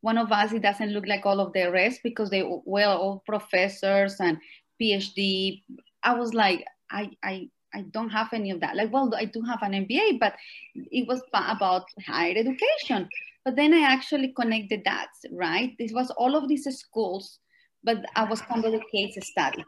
one 0.00 0.16
of 0.16 0.32
us, 0.32 0.52
it 0.52 0.62
doesn't 0.62 0.92
look 0.92 1.06
like 1.06 1.26
all 1.26 1.40
of 1.40 1.52
the 1.52 1.70
rest 1.70 2.00
because 2.02 2.30
they 2.30 2.42
were 2.42 2.84
all 2.84 3.22
professors 3.26 4.16
and 4.18 4.38
PhD. 4.80 5.62
I 6.02 6.14
was 6.14 6.32
like, 6.32 6.64
I, 6.90 7.10
I, 7.22 7.50
I 7.74 7.82
don't 7.82 8.08
have 8.08 8.28
any 8.32 8.50
of 8.50 8.60
that. 8.60 8.76
Like, 8.76 8.90
well, 8.92 9.12
I 9.14 9.26
do 9.26 9.42
have 9.42 9.58
an 9.60 9.72
MBA, 9.72 10.20
but 10.20 10.34
it 10.74 11.06
was 11.06 11.20
about 11.34 11.84
higher 12.06 12.32
education. 12.34 13.08
But 13.48 13.56
then 13.56 13.72
I 13.72 13.80
actually 13.80 14.34
connected 14.36 14.82
that, 14.84 15.08
right? 15.32 15.74
This 15.78 15.90
was 15.94 16.10
all 16.18 16.36
of 16.36 16.48
these 16.48 16.66
schools, 16.78 17.38
but 17.82 18.04
I 18.14 18.24
was 18.24 18.42
kind 18.42 18.62
of 18.62 18.74
a 18.74 18.80
case 18.92 19.16
study, 19.22 19.64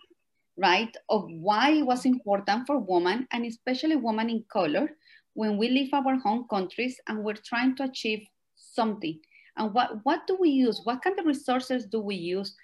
right? 0.59 0.95
Of 1.09 1.25
why 1.31 1.71
it 1.71 1.87
was 1.87 2.05
important 2.05 2.67
for 2.67 2.77
women 2.77 3.27
and 3.33 3.47
especially 3.47 3.97
women 3.97 4.29
in 4.29 4.45
color 4.53 4.91
when 5.33 5.57
we 5.57 5.71
leave 5.71 5.95
our 5.95 6.17
home 6.17 6.47
countries 6.51 7.01
and 7.09 7.25
we're 7.25 7.41
trying 7.43 7.75
to 7.77 7.85
achieve 7.85 8.21
something. 8.55 9.19
And 9.57 9.73
what, 9.73 10.01
what 10.03 10.27
do 10.27 10.37
we 10.39 10.51
use? 10.51 10.83
What 10.85 11.01
kind 11.01 11.19
of 11.19 11.25
resources 11.25 11.87
do 11.87 12.01
we 12.01 12.17
use 12.17 12.55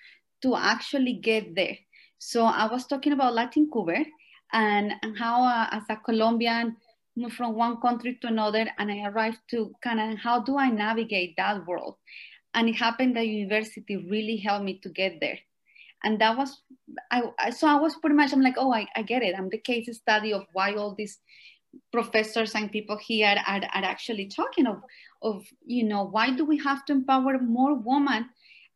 to 0.42 0.54
actually 0.54 1.14
get 1.14 1.54
there? 1.54 1.78
So 2.18 2.44
I 2.44 2.70
was 2.70 2.86
talking 2.86 3.14
about 3.14 3.32
Latincouver 3.32 4.04
and, 4.52 4.92
and 5.02 5.18
how 5.18 5.44
uh, 5.44 5.68
as 5.72 5.84
a 5.88 5.96
Colombian, 5.96 6.76
move 7.16 7.32
from 7.32 7.54
one 7.54 7.80
country 7.80 8.18
to 8.20 8.28
another 8.28 8.66
and 8.78 8.90
I 8.90 9.06
arrived 9.06 9.38
to 9.50 9.72
of 10.00 10.18
how 10.18 10.40
do 10.40 10.58
I 10.58 10.68
navigate 10.68 11.34
that 11.36 11.66
world? 11.66 11.96
And 12.54 12.68
it 12.68 12.74
happened 12.74 13.16
that 13.16 13.26
university 13.26 13.96
really 13.96 14.36
helped 14.36 14.64
me 14.64 14.78
to 14.80 14.88
get 14.88 15.18
there. 15.20 15.38
And 16.04 16.20
that 16.20 16.36
was, 16.36 16.62
I, 17.10 17.22
I 17.38 17.50
so 17.50 17.66
I 17.66 17.74
was 17.74 17.96
pretty 17.96 18.16
much, 18.16 18.32
I'm 18.32 18.42
like, 18.42 18.56
oh, 18.58 18.72
I, 18.72 18.86
I 18.94 19.02
get 19.02 19.22
it. 19.22 19.34
I'm 19.36 19.48
the 19.48 19.58
case 19.58 19.88
study 19.96 20.32
of 20.32 20.46
why 20.52 20.74
all 20.74 20.94
these 20.94 21.18
professors 21.92 22.54
and 22.54 22.70
people 22.70 22.98
here 22.98 23.36
are, 23.46 23.56
are 23.56 23.84
actually 23.84 24.28
talking 24.28 24.66
of, 24.66 24.82
of, 25.22 25.44
you 25.64 25.84
know, 25.84 26.04
why 26.04 26.30
do 26.30 26.44
we 26.44 26.58
have 26.58 26.84
to 26.86 26.92
empower 26.92 27.38
more 27.38 27.74
women 27.74 28.28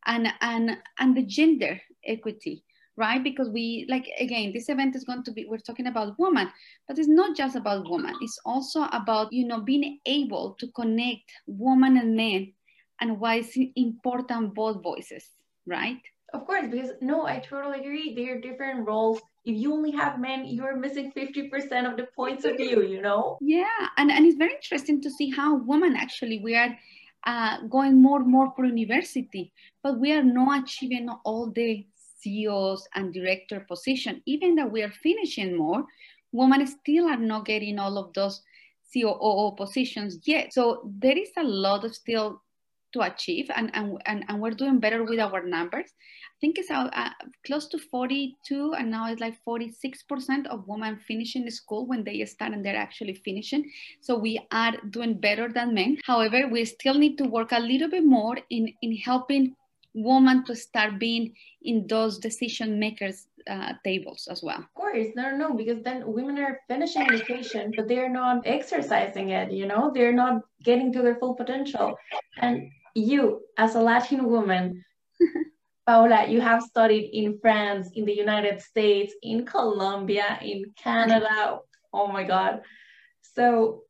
and, 0.06 0.28
and, 0.40 0.76
and 0.98 1.16
the 1.16 1.22
gender 1.22 1.80
equity? 2.06 2.64
Right? 3.00 3.24
Because 3.24 3.48
we, 3.48 3.86
like, 3.88 4.06
again, 4.20 4.52
this 4.52 4.68
event 4.68 4.94
is 4.94 5.04
going 5.04 5.24
to 5.24 5.32
be, 5.32 5.46
we're 5.46 5.58
talking 5.58 5.86
about 5.86 6.18
women, 6.18 6.48
but 6.86 6.98
it's 6.98 7.08
not 7.08 7.36
just 7.36 7.56
about 7.56 7.90
women. 7.90 8.14
It's 8.20 8.38
also 8.44 8.82
about, 8.92 9.32
you 9.32 9.46
know, 9.46 9.60
being 9.60 9.98
able 10.06 10.56
to 10.60 10.68
connect 10.68 11.32
women 11.46 11.96
and 11.96 12.14
men 12.14 12.52
and 13.00 13.18
why 13.18 13.36
it's 13.36 13.56
important 13.74 14.54
both 14.54 14.82
voices, 14.82 15.24
right? 15.66 16.00
Of 16.32 16.46
course, 16.46 16.66
because 16.70 16.90
no, 17.00 17.26
I 17.26 17.40
totally 17.40 17.80
agree. 17.80 18.14
There 18.14 18.36
are 18.36 18.40
different 18.40 18.86
roles. 18.86 19.20
If 19.44 19.56
you 19.56 19.72
only 19.72 19.90
have 19.92 20.20
men, 20.20 20.44
you're 20.44 20.76
missing 20.76 21.10
50% 21.16 21.90
of 21.90 21.96
the 21.96 22.06
points 22.14 22.44
of 22.44 22.58
view, 22.58 22.82
you 22.86 23.00
know? 23.00 23.38
Yeah, 23.40 23.88
and, 23.96 24.10
and 24.12 24.26
it's 24.26 24.36
very 24.36 24.54
interesting 24.54 25.00
to 25.00 25.10
see 25.10 25.30
how 25.30 25.56
women 25.56 25.96
actually, 25.96 26.40
we 26.44 26.54
are 26.54 26.76
uh, 27.26 27.62
going 27.68 28.00
more 28.00 28.20
and 28.20 28.30
more 28.30 28.52
for 28.54 28.64
university, 28.64 29.52
but 29.82 29.98
we 29.98 30.12
are 30.12 30.22
not 30.22 30.64
achieving 30.64 31.08
all 31.24 31.50
the 31.50 31.86
CEOs 32.20 32.88
and 32.94 33.12
director 33.12 33.60
position, 33.60 34.22
even 34.26 34.54
that 34.56 34.70
we 34.70 34.82
are 34.82 34.92
finishing 35.02 35.56
more, 35.56 35.84
women 36.32 36.66
still 36.66 37.06
are 37.06 37.16
not 37.16 37.46
getting 37.46 37.78
all 37.78 37.98
of 37.98 38.12
those 38.14 38.42
COO 38.92 39.54
positions 39.56 40.18
yet. 40.24 40.52
So 40.52 40.90
there 40.98 41.16
is 41.16 41.30
a 41.36 41.44
lot 41.44 41.84
of 41.84 41.94
still 41.94 42.42
to 42.92 43.02
achieve 43.02 43.48
and, 43.54 43.70
and, 43.74 43.98
and, 44.06 44.40
we're 44.40 44.50
doing 44.50 44.80
better 44.80 45.04
with 45.04 45.20
our 45.20 45.44
numbers. 45.44 45.86
I 45.86 46.38
think 46.40 46.58
it's 46.58 46.70
uh, 46.70 46.90
uh, 46.92 47.10
close 47.46 47.68
to 47.68 47.78
42 47.78 48.74
and 48.74 48.90
now 48.90 49.10
it's 49.10 49.20
like 49.20 49.36
46% 49.46 50.46
of 50.48 50.66
women 50.66 50.98
finishing 51.06 51.48
school 51.50 51.86
when 51.86 52.02
they 52.02 52.24
start 52.24 52.52
and 52.52 52.64
they're 52.64 52.76
actually 52.76 53.14
finishing. 53.14 53.70
So 54.00 54.18
we 54.18 54.40
are 54.50 54.72
doing 54.90 55.14
better 55.20 55.52
than 55.52 55.74
men. 55.74 55.98
However, 56.04 56.48
we 56.48 56.64
still 56.64 56.94
need 56.94 57.16
to 57.18 57.24
work 57.24 57.52
a 57.52 57.60
little 57.60 57.88
bit 57.88 58.04
more 58.04 58.38
in, 58.50 58.72
in 58.82 58.96
helping 58.96 59.54
women 59.94 60.44
to 60.44 60.54
start 60.54 60.98
being 60.98 61.34
in 61.62 61.86
those 61.88 62.18
decision 62.18 62.78
makers 62.78 63.26
uh, 63.48 63.72
tables 63.84 64.28
as 64.30 64.42
well. 64.42 64.58
Of 64.58 64.74
course, 64.74 65.08
no, 65.16 65.36
no, 65.36 65.54
because 65.54 65.82
then 65.82 66.02
women 66.06 66.38
are 66.38 66.60
finishing 66.68 67.02
education, 67.10 67.72
but 67.76 67.88
they're 67.88 68.10
not 68.10 68.42
exercising 68.46 69.30
it. 69.30 69.52
You 69.52 69.66
know, 69.66 69.90
they're 69.94 70.12
not 70.12 70.42
getting 70.62 70.92
to 70.92 71.02
their 71.02 71.16
full 71.16 71.34
potential. 71.34 71.96
And 72.38 72.70
you, 72.94 73.42
as 73.56 73.74
a 73.74 73.80
Latin 73.80 74.24
woman, 74.26 74.84
Paola, 75.86 76.28
you 76.28 76.40
have 76.40 76.62
studied 76.62 77.10
in 77.12 77.38
France, 77.40 77.90
in 77.94 78.04
the 78.04 78.14
United 78.14 78.60
States, 78.60 79.14
in 79.22 79.44
Colombia, 79.44 80.38
in 80.42 80.64
Canada. 80.76 81.58
Oh 81.92 82.06
my 82.06 82.24
God. 82.24 82.62
So 83.22 83.82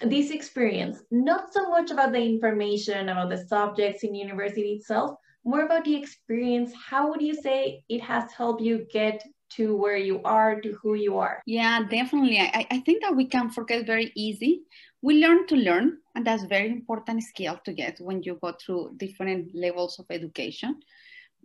this 0.00 0.30
experience, 0.30 1.02
not 1.10 1.52
so 1.52 1.70
much 1.70 1.90
about 1.90 2.12
the 2.12 2.22
information, 2.22 3.08
about 3.08 3.30
the 3.30 3.46
subjects 3.46 4.04
in 4.04 4.14
university 4.14 4.74
itself, 4.74 5.18
more 5.48 5.62
about 5.62 5.84
the 5.84 5.96
experience. 5.96 6.72
How 6.74 7.08
would 7.08 7.22
you 7.22 7.34
say 7.34 7.82
it 7.88 8.02
has 8.02 8.30
helped 8.32 8.60
you 8.60 8.86
get 8.92 9.24
to 9.56 9.74
where 9.74 9.96
you 9.96 10.20
are, 10.24 10.60
to 10.60 10.78
who 10.82 10.94
you 10.94 11.16
are? 11.16 11.42
Yeah, 11.46 11.84
definitely. 11.88 12.38
I, 12.38 12.66
I 12.70 12.80
think 12.80 13.02
that 13.02 13.16
we 13.16 13.24
can 13.24 13.48
forget 13.48 13.86
very 13.86 14.12
easy. 14.14 14.62
We 15.00 15.24
learn 15.24 15.46
to 15.46 15.56
learn, 15.56 15.98
and 16.14 16.26
that's 16.26 16.44
very 16.44 16.68
important 16.68 17.22
skill 17.22 17.58
to 17.64 17.72
get 17.72 17.98
when 17.98 18.22
you 18.22 18.38
go 18.42 18.52
through 18.60 18.96
different 18.98 19.54
levels 19.54 19.98
of 19.98 20.04
education. 20.10 20.80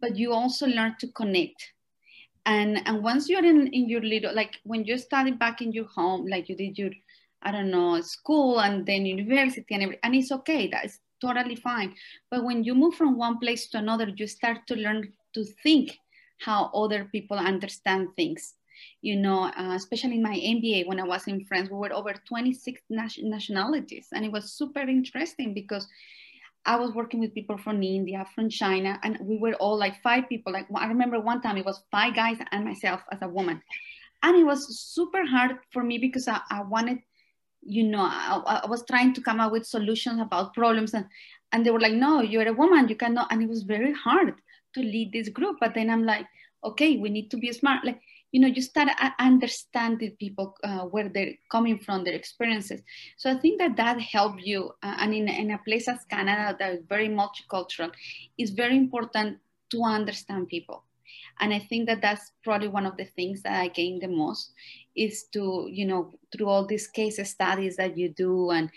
But 0.02 0.18
you 0.18 0.34
also 0.34 0.68
learn 0.68 0.96
to 1.00 1.08
connect. 1.14 1.72
And, 2.46 2.86
and 2.86 3.02
once 3.02 3.30
you're 3.30 3.46
in, 3.46 3.68
in 3.68 3.88
your 3.88 4.02
little, 4.02 4.36
like 4.36 4.60
when 4.64 4.84
you 4.84 4.98
study 4.98 5.32
back 5.32 5.62
in 5.62 5.72
your 5.72 5.86
home, 5.86 6.28
like 6.28 6.50
you 6.50 6.58
did 6.58 6.78
your, 6.78 6.92
I 7.42 7.54
don't 7.54 7.72
know, 7.72 8.02
school 8.02 8.60
and 8.60 8.86
then 8.86 9.06
university 9.06 9.74
and 9.76 9.84
everything, 9.84 10.02
and 10.04 10.16
it's 10.16 10.32
okay. 10.32 10.68
That's 10.68 11.00
totally 11.24 11.56
fine. 11.56 11.96
But 12.30 12.44
when 12.44 12.64
you 12.64 12.76
move 12.76 12.96
from 12.96 13.18
one 13.18 13.40
place 13.40 13.68
to 13.70 13.78
another, 13.78 14.08
you 14.20 14.28
start 14.28 14.68
to 14.68 14.76
learn 14.76 15.02
to 15.36 15.42
think 15.64 15.98
how 16.40 16.60
other 16.74 17.06
people 17.06 17.38
understand 17.38 18.10
things. 18.16 18.56
You 19.02 19.16
know, 19.16 19.40
uh, 19.46 19.76
especially 19.76 20.16
in 20.16 20.24
my 20.24 20.36
MBA, 20.36 20.88
when 20.88 21.00
I 21.00 21.08
was 21.14 21.28
in 21.28 21.46
France, 21.46 21.70
we 21.70 21.78
were 21.78 21.94
over 21.94 22.14
26 22.28 22.82
nationalities. 22.90 24.08
And 24.14 24.26
it 24.26 24.32
was 24.32 24.54
super 24.54 24.82
interesting 24.82 25.54
because 25.54 25.88
I 26.66 26.76
was 26.76 26.92
working 26.94 27.20
with 27.20 27.34
people 27.34 27.58
from 27.58 27.84
India, 27.84 28.26
from 28.36 28.50
China, 28.50 29.00
and 29.04 29.18
we 29.22 29.38
were 29.38 29.56
all 29.56 29.78
like 29.78 30.02
five 30.02 30.30
people. 30.30 30.52
Like 30.54 30.68
I 30.76 30.88
remember 30.88 31.20
one 31.20 31.42
time 31.42 31.58
it 31.58 31.66
was 31.66 31.84
five 31.92 32.16
guys 32.16 32.38
and 32.52 32.66
myself 32.66 33.02
as 33.12 33.20
a 33.22 33.28
woman. 33.28 33.62
And 34.24 34.38
it 34.38 34.46
was 34.46 34.80
super 34.80 35.26
hard 35.26 35.58
for 35.72 35.84
me 35.84 35.98
because 35.98 36.28
I, 36.28 36.40
I 36.50 36.62
wanted 36.64 37.00
you 37.66 37.84
know, 37.84 38.02
I, 38.02 38.62
I, 38.64 38.68
was 38.68 38.84
trying 38.86 39.14
to 39.14 39.22
come 39.22 39.40
up 39.40 39.52
with 39.52 39.66
solutions 39.66 40.22
about 40.22 40.54
problems 40.54 40.94
and, 40.94 41.06
and 41.52 41.66
they 41.66 41.72
were 41.72 41.80
like, 41.80 41.94
no, 41.94 42.22
you're 42.22 42.48
a 42.48 42.54
woman, 42.54 42.88
you 42.88 42.96
cannot. 42.96 43.32
And 43.32 43.42
it 43.42 43.50
was 43.50 43.64
very 43.64 43.94
hard 43.94 44.36
to 44.74 44.80
lead 44.80 45.14
this 45.14 45.30
group. 45.30 45.58
But 45.60 45.74
then 45.74 45.90
I'm 45.90 46.04
like, 46.04 46.26
okay, 46.64 46.98
we 46.98 47.10
need 47.10 47.30
to 47.32 47.38
be 47.38 47.52
smart. 47.52 47.86
Like, 47.86 48.02
you 48.32 48.40
know, 48.40 48.48
you 48.48 48.62
start 48.62 48.90
understanding 49.20 50.16
people 50.20 50.56
uh, 50.64 50.86
where 50.86 51.08
they're 51.08 51.34
coming 51.52 51.78
from, 51.78 52.04
their 52.04 52.16
experiences. 52.16 52.82
So 53.18 53.30
I 53.30 53.36
think 53.36 53.60
that 53.60 53.78
that 53.78 54.02
helped 54.02 54.42
you. 54.42 54.72
Uh, 54.82 54.96
and 55.00 55.14
in, 55.14 55.30
in 55.30 55.52
a 55.52 55.60
place 55.60 55.88
as 55.88 56.04
Canada 56.10 56.56
that 56.58 56.74
is 56.74 56.84
very 56.90 57.10
multicultural, 57.10 57.92
it's 58.38 58.52
very 58.52 58.76
important 58.76 59.38
to 59.70 59.84
understand 59.84 60.50
people. 60.50 60.84
And 61.40 61.54
I 61.54 61.60
think 61.60 61.88
that 61.88 62.02
that's 62.02 62.32
probably 62.44 62.68
one 62.68 62.86
of 62.86 62.98
the 62.98 63.06
things 63.06 63.42
that 63.44 63.60
I 63.60 63.68
gained 63.68 64.02
the 64.02 64.08
most 64.08 64.52
is 64.96 65.26
to, 65.34 65.68
you 65.72 65.86
know, 65.86 66.14
through 66.32 66.48
all 66.48 66.66
these 66.66 66.88
case 66.88 67.20
studies 67.30 67.76
that 67.78 67.98
you 67.98 68.10
do 68.10 68.52
and, 68.52 68.70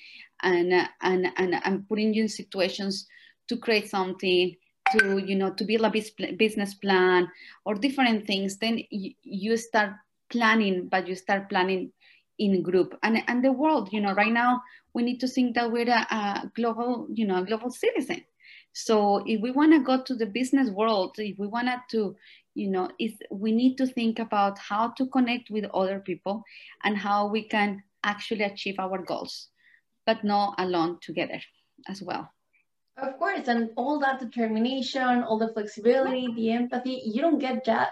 and, 0.43 0.73
and, 1.03 1.27
and, 1.37 1.61
and 1.65 1.89
putting 1.89 2.15
you 2.15 2.23
in 2.23 2.29
situations 2.29 3.07
to 3.49 3.57
create 3.57 3.89
something, 3.89 4.57
to, 4.93 5.19
you 5.19 5.37
know, 5.37 5.51
to 5.51 5.65
build 5.65 5.85
a 5.85 6.35
business 6.37 6.75
plan 6.75 7.29
or 7.65 7.75
different 7.75 8.27
things, 8.27 8.57
then 8.59 8.81
you, 8.91 9.57
start 9.57 9.93
planning, 10.31 10.89
but 10.89 11.07
you 11.07 11.15
start 11.15 11.49
planning 11.49 11.93
in 12.39 12.63
group 12.63 12.99
and, 13.03 13.23
and 13.29 13.45
the 13.45 13.53
world, 13.53 13.89
you 13.93 14.01
know, 14.01 14.13
right 14.13 14.33
now 14.33 14.61
we 14.93 15.03
need 15.03 15.21
to 15.21 15.29
think 15.29 15.55
that 15.55 15.71
we're 15.71 15.89
a, 15.89 16.07
a 16.11 16.51
global, 16.55 17.07
you 17.13 17.27
know, 17.27 17.43
a 17.43 17.45
global 17.45 17.71
citizen. 17.71 18.23
So 18.73 19.23
if 19.27 19.41
we 19.41 19.51
want 19.51 19.73
to 19.73 19.81
go 19.81 20.03
to 20.03 20.15
the 20.15 20.27
business 20.27 20.71
world, 20.71 21.15
if 21.19 21.39
we 21.39 21.47
wanted 21.47 21.81
to, 21.93 22.17
you 22.57 22.71
know, 22.71 22.91
is 22.99 23.13
we 23.31 23.53
need 23.53 23.77
to 23.77 23.87
think 23.87 24.19
about 24.19 24.59
how 24.59 24.89
to 24.97 25.07
connect 25.07 25.51
with 25.51 25.67
other 25.75 26.01
people 26.01 26.43
and 26.85 26.97
how 26.97 27.29
we 27.29 27.47
can 27.47 27.83
actually 28.03 28.45
achieve 28.45 28.77
our 28.79 28.99
goals, 29.03 29.49
but 30.07 30.25
not 30.25 30.55
alone 30.59 30.99
together 31.03 31.41
as 31.89 32.03
well. 32.03 32.33
Of 32.97 33.19
course, 33.19 33.47
and 33.47 33.69
all 33.77 34.01
that 34.01 34.21
determination, 34.21 35.23
all 35.23 35.39
the 35.39 35.53
flexibility, 35.53 36.33
the 36.35 36.51
empathy, 36.53 37.03
you 37.05 37.21
don't 37.21 37.39
get 37.39 37.63
that. 37.67 37.89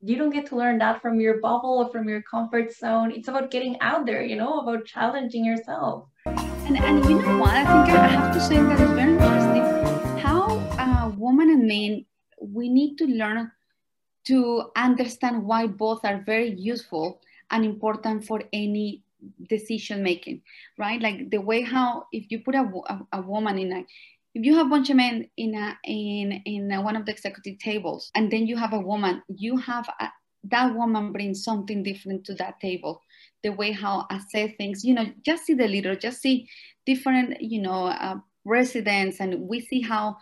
You 0.00 0.16
don't 0.16 0.30
get 0.30 0.46
to 0.46 0.56
learn 0.56 0.78
that 0.78 1.02
from 1.02 1.20
your 1.20 1.42
bubble 1.42 1.84
or 1.84 1.92
from 1.92 2.08
your 2.08 2.22
comfort 2.22 2.72
zone. 2.72 3.12
It's 3.12 3.28
about 3.28 3.50
getting 3.50 3.78
out 3.82 4.06
there, 4.06 4.24
you 4.24 4.36
know, 4.36 4.60
about 4.60 4.86
challenging 4.86 5.44
yourself. 5.44 6.08
And, 6.24 6.78
and 6.78 7.04
you 7.04 7.20
know 7.20 7.36
what? 7.36 7.50
I 7.50 7.64
think 7.84 7.98
I 7.98 8.06
have 8.08 8.32
to 8.32 8.40
say 8.40 8.56
that 8.56 8.80
it's 8.80 8.90
very 8.92 9.12
interesting 9.12 9.62
how 10.24 10.56
uh, 10.80 11.12
women 11.18 11.50
and 11.50 11.68
men, 11.68 12.06
we 12.40 12.70
need 12.70 12.96
to 12.96 13.04
learn 13.04 13.52
to 14.26 14.70
understand 14.76 15.44
why 15.44 15.66
both 15.66 16.04
are 16.04 16.22
very 16.26 16.50
useful 16.50 17.20
and 17.50 17.64
important 17.64 18.24
for 18.24 18.42
any 18.52 19.02
decision 19.48 20.02
making, 20.02 20.42
right? 20.78 21.00
Like 21.00 21.30
the 21.30 21.40
way 21.40 21.62
how 21.62 22.06
if 22.12 22.30
you 22.30 22.40
put 22.40 22.54
a, 22.54 22.70
a, 22.88 23.18
a 23.18 23.20
woman 23.22 23.58
in 23.58 23.72
a 23.72 23.84
if 24.34 24.44
you 24.44 24.54
have 24.54 24.66
a 24.66 24.70
bunch 24.70 24.90
of 24.90 24.96
men 24.96 25.28
in 25.38 25.54
a 25.54 25.78
in 25.84 26.32
in 26.44 26.70
a, 26.70 26.82
one 26.82 26.96
of 26.96 27.06
the 27.06 27.12
executive 27.12 27.58
tables 27.58 28.10
and 28.14 28.30
then 28.30 28.46
you 28.46 28.56
have 28.56 28.74
a 28.74 28.80
woman, 28.80 29.22
you 29.28 29.56
have 29.56 29.88
a, 30.00 30.08
that 30.44 30.74
woman 30.74 31.12
brings 31.12 31.42
something 31.42 31.82
different 31.82 32.24
to 32.26 32.34
that 32.34 32.60
table. 32.60 33.00
The 33.42 33.50
way 33.50 33.72
how 33.72 34.06
I 34.10 34.20
say 34.30 34.54
things, 34.56 34.84
you 34.84 34.94
know, 34.94 35.06
just 35.22 35.46
see 35.46 35.54
the 35.54 35.68
leader, 35.68 35.96
just 35.96 36.20
see 36.20 36.48
different, 36.84 37.40
you 37.40 37.62
know, 37.62 37.86
uh, 37.86 38.16
residents, 38.44 39.20
and 39.20 39.48
we 39.48 39.60
see 39.60 39.80
how 39.80 40.16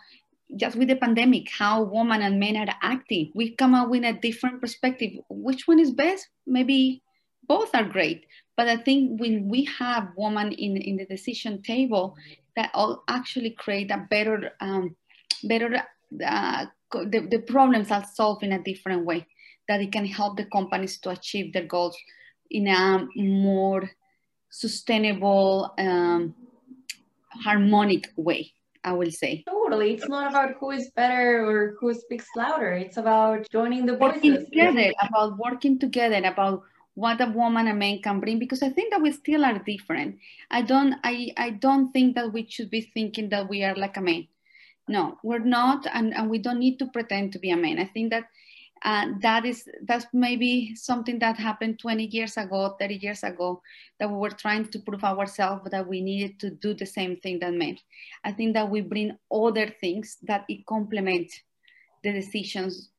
just 0.55 0.75
with 0.75 0.87
the 0.87 0.95
pandemic, 0.95 1.49
how 1.49 1.83
women 1.83 2.21
and 2.21 2.39
men 2.39 2.55
are 2.55 2.75
acting. 2.81 3.31
We 3.33 3.55
come 3.55 3.73
up 3.73 3.89
with 3.89 4.03
a 4.03 4.13
different 4.13 4.61
perspective. 4.61 5.11
Which 5.29 5.67
one 5.67 5.79
is 5.79 5.91
best? 5.91 6.27
Maybe 6.45 7.01
both 7.47 7.73
are 7.73 7.83
great. 7.83 8.25
But 8.57 8.67
I 8.67 8.77
think 8.77 9.19
when 9.19 9.49
we 9.49 9.65
have 9.79 10.09
women 10.15 10.51
in, 10.51 10.77
in 10.77 10.97
the 10.97 11.05
decision 11.05 11.61
table, 11.61 12.15
that 12.55 12.71
all 12.73 13.03
actually 13.07 13.51
create 13.51 13.91
a 13.91 14.05
better, 14.09 14.51
um, 14.61 14.95
better 15.43 15.83
uh, 16.25 16.65
the, 16.91 17.27
the 17.29 17.39
problems 17.39 17.91
are 17.91 18.05
solved 18.13 18.43
in 18.43 18.53
a 18.53 18.63
different 18.63 19.05
way. 19.05 19.27
that 19.67 19.81
it 19.81 19.91
can 19.91 20.05
help 20.05 20.37
the 20.37 20.45
companies 20.45 20.99
to 20.99 21.09
achieve 21.09 21.53
their 21.53 21.65
goals 21.65 21.97
in 22.51 22.67
a 22.67 23.07
more 23.15 23.89
sustainable, 24.49 25.73
um, 25.77 26.35
harmonic 27.43 28.07
way. 28.15 28.53
I 28.85 28.93
will 28.93 29.11
say. 29.11 29.43
Totally. 29.49 29.93
It's 29.95 30.07
not 30.07 30.29
about 30.29 30.55
who 30.59 30.71
is 30.71 30.91
better 30.91 31.43
or 31.43 31.75
who 31.79 31.93
speaks 31.93 32.27
louder. 32.35 32.73
It's 32.73 32.97
about 32.97 33.49
joining 33.49 33.85
the 33.87 33.95
working 33.95 34.45
together, 34.45 34.93
about 35.01 35.37
working 35.37 35.79
together, 35.79 36.21
about 36.23 36.61
what 36.93 37.19
a 37.19 37.25
woman 37.25 37.67
and 37.67 37.75
a 37.75 37.79
man 37.79 38.01
can 38.01 38.21
bring 38.21 38.39
because 38.39 38.63
i 38.63 38.69
think 38.69 38.89
that 38.91 39.01
we 39.01 39.11
still 39.11 39.43
are 39.43 39.59
different 39.59 40.17
i 40.49 40.61
don't 40.61 40.95
i 41.03 41.29
i 41.37 41.49
don't 41.49 41.91
think 41.91 42.15
that 42.15 42.31
we 42.31 42.47
should 42.49 42.69
be 42.69 42.81
thinking 42.93 43.27
that 43.29 43.49
we 43.49 43.63
are 43.63 43.75
like 43.75 43.97
a 43.97 44.01
man 44.01 44.25
no 44.87 45.17
we're 45.21 45.39
not 45.39 45.85
and, 45.93 46.15
and 46.15 46.29
we 46.29 46.37
don't 46.37 46.59
need 46.59 46.79
to 46.79 46.85
pretend 46.87 47.33
to 47.33 47.39
be 47.39 47.51
a 47.51 47.57
man 47.57 47.79
i 47.79 47.85
think 47.85 48.09
that 48.09 48.23
uh, 48.85 49.07
that 49.21 49.45
is 49.45 49.67
that's 49.83 50.05
maybe 50.13 50.73
something 50.75 51.19
that 51.19 51.35
happened 51.35 51.77
20 51.79 52.05
years 52.05 52.37
ago 52.37 52.75
30 52.79 52.95
years 52.95 53.23
ago 53.23 53.61
that 53.99 54.09
we 54.09 54.15
were 54.15 54.29
trying 54.29 54.65
to 54.65 54.79
prove 54.79 55.03
ourselves 55.03 55.69
that 55.71 55.87
we 55.87 56.01
needed 56.01 56.39
to 56.39 56.51
do 56.51 56.73
the 56.73 56.85
same 56.85 57.17
thing 57.17 57.39
that 57.39 57.53
men 57.53 57.77
i 58.23 58.31
think 58.31 58.53
that 58.53 58.69
we 58.69 58.81
bring 58.81 59.11
other 59.31 59.67
things 59.81 60.17
that 60.23 60.45
it 60.47 60.65
complement 60.65 61.31
the 62.03 62.13
decisions 62.13 62.89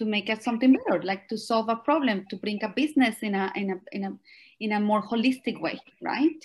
to 0.00 0.06
make 0.06 0.30
it 0.30 0.42
something 0.42 0.72
better, 0.72 1.02
like 1.02 1.28
to 1.28 1.36
solve 1.36 1.68
a 1.68 1.76
problem, 1.76 2.24
to 2.30 2.36
bring 2.36 2.64
a 2.64 2.68
business 2.68 3.16
in 3.22 3.34
a 3.34 3.52
in 3.54 3.70
a 3.70 3.76
in 3.92 4.04
a 4.04 4.12
in 4.58 4.72
a 4.72 4.80
more 4.80 5.02
holistic 5.02 5.60
way, 5.60 5.78
right? 6.00 6.40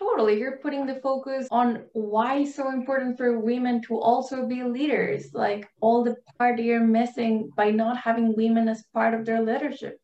Totally. 0.00 0.38
You're 0.38 0.56
putting 0.56 0.86
the 0.86 0.98
focus 1.02 1.46
on 1.50 1.84
why 1.92 2.38
it's 2.38 2.54
so 2.54 2.70
important 2.70 3.18
for 3.18 3.38
women 3.38 3.82
to 3.82 4.00
also 4.00 4.46
be 4.46 4.62
leaders, 4.62 5.34
like 5.34 5.68
all 5.82 6.02
the 6.02 6.16
part 6.38 6.58
you're 6.58 6.80
missing 6.80 7.50
by 7.54 7.70
not 7.70 7.98
having 7.98 8.34
women 8.34 8.66
as 8.66 8.82
part 8.94 9.12
of 9.12 9.26
their 9.26 9.42
leadership. 9.42 10.00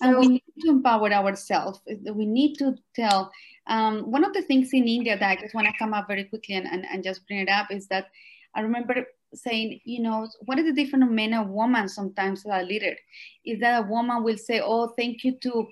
So, 0.00 0.08
and 0.08 0.18
we 0.18 0.28
need 0.28 0.42
to 0.62 0.70
empower 0.70 1.12
ourselves. 1.12 1.80
We 1.86 2.24
need 2.24 2.56
to 2.56 2.76
tell. 2.96 3.30
Um, 3.66 4.10
one 4.10 4.24
of 4.24 4.32
the 4.32 4.42
things 4.42 4.70
in 4.72 4.88
India 4.88 5.18
that 5.18 5.30
I 5.30 5.36
just 5.40 5.54
want 5.54 5.66
to 5.66 5.78
come 5.78 5.92
up 5.92 6.08
very 6.08 6.24
quickly 6.24 6.54
and, 6.54 6.66
and, 6.66 6.86
and 6.90 7.04
just 7.04 7.26
bring 7.26 7.40
it 7.40 7.50
up 7.50 7.66
is 7.70 7.86
that 7.88 8.06
I 8.54 8.62
remember 8.62 9.04
saying, 9.34 9.80
you 9.84 10.02
know, 10.02 10.28
what 10.46 10.58
is 10.58 10.64
the 10.64 10.72
difference 10.72 11.04
of 11.04 11.10
men 11.10 11.34
and 11.34 11.52
women 11.52 11.88
sometimes 11.88 12.46
as 12.46 12.62
a 12.62 12.64
leader? 12.64 12.96
Is 13.44 13.60
that 13.60 13.84
a 13.84 13.86
woman 13.86 14.24
will 14.24 14.38
say, 14.38 14.60
oh, 14.64 14.88
thank 14.96 15.24
you 15.24 15.36
to 15.42 15.68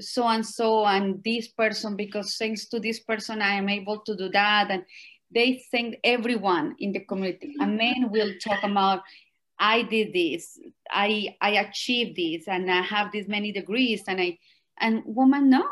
so 0.00 0.26
and 0.26 0.44
so 0.44 0.86
and 0.86 1.22
this 1.24 1.48
person 1.48 1.96
because 1.96 2.36
thanks 2.36 2.68
to 2.68 2.80
this 2.80 3.00
person 3.00 3.42
I 3.42 3.54
am 3.54 3.68
able 3.68 4.00
to 4.00 4.16
do 4.16 4.28
that. 4.30 4.70
And 4.70 4.84
they 5.34 5.62
thank 5.70 5.96
everyone 6.04 6.76
in 6.78 6.92
the 6.92 7.00
community. 7.00 7.54
A 7.60 7.66
man 7.66 8.10
will 8.10 8.32
talk 8.42 8.62
about, 8.62 9.02
I 9.58 9.82
did 9.82 10.12
this, 10.12 10.58
I 10.90 11.36
I 11.40 11.50
achieved 11.66 12.16
this, 12.16 12.48
and 12.48 12.70
I 12.70 12.82
have 12.82 13.12
this 13.12 13.28
many 13.28 13.52
degrees, 13.52 14.04
and 14.08 14.20
I 14.20 14.38
and 14.80 15.02
woman 15.04 15.50
no. 15.50 15.64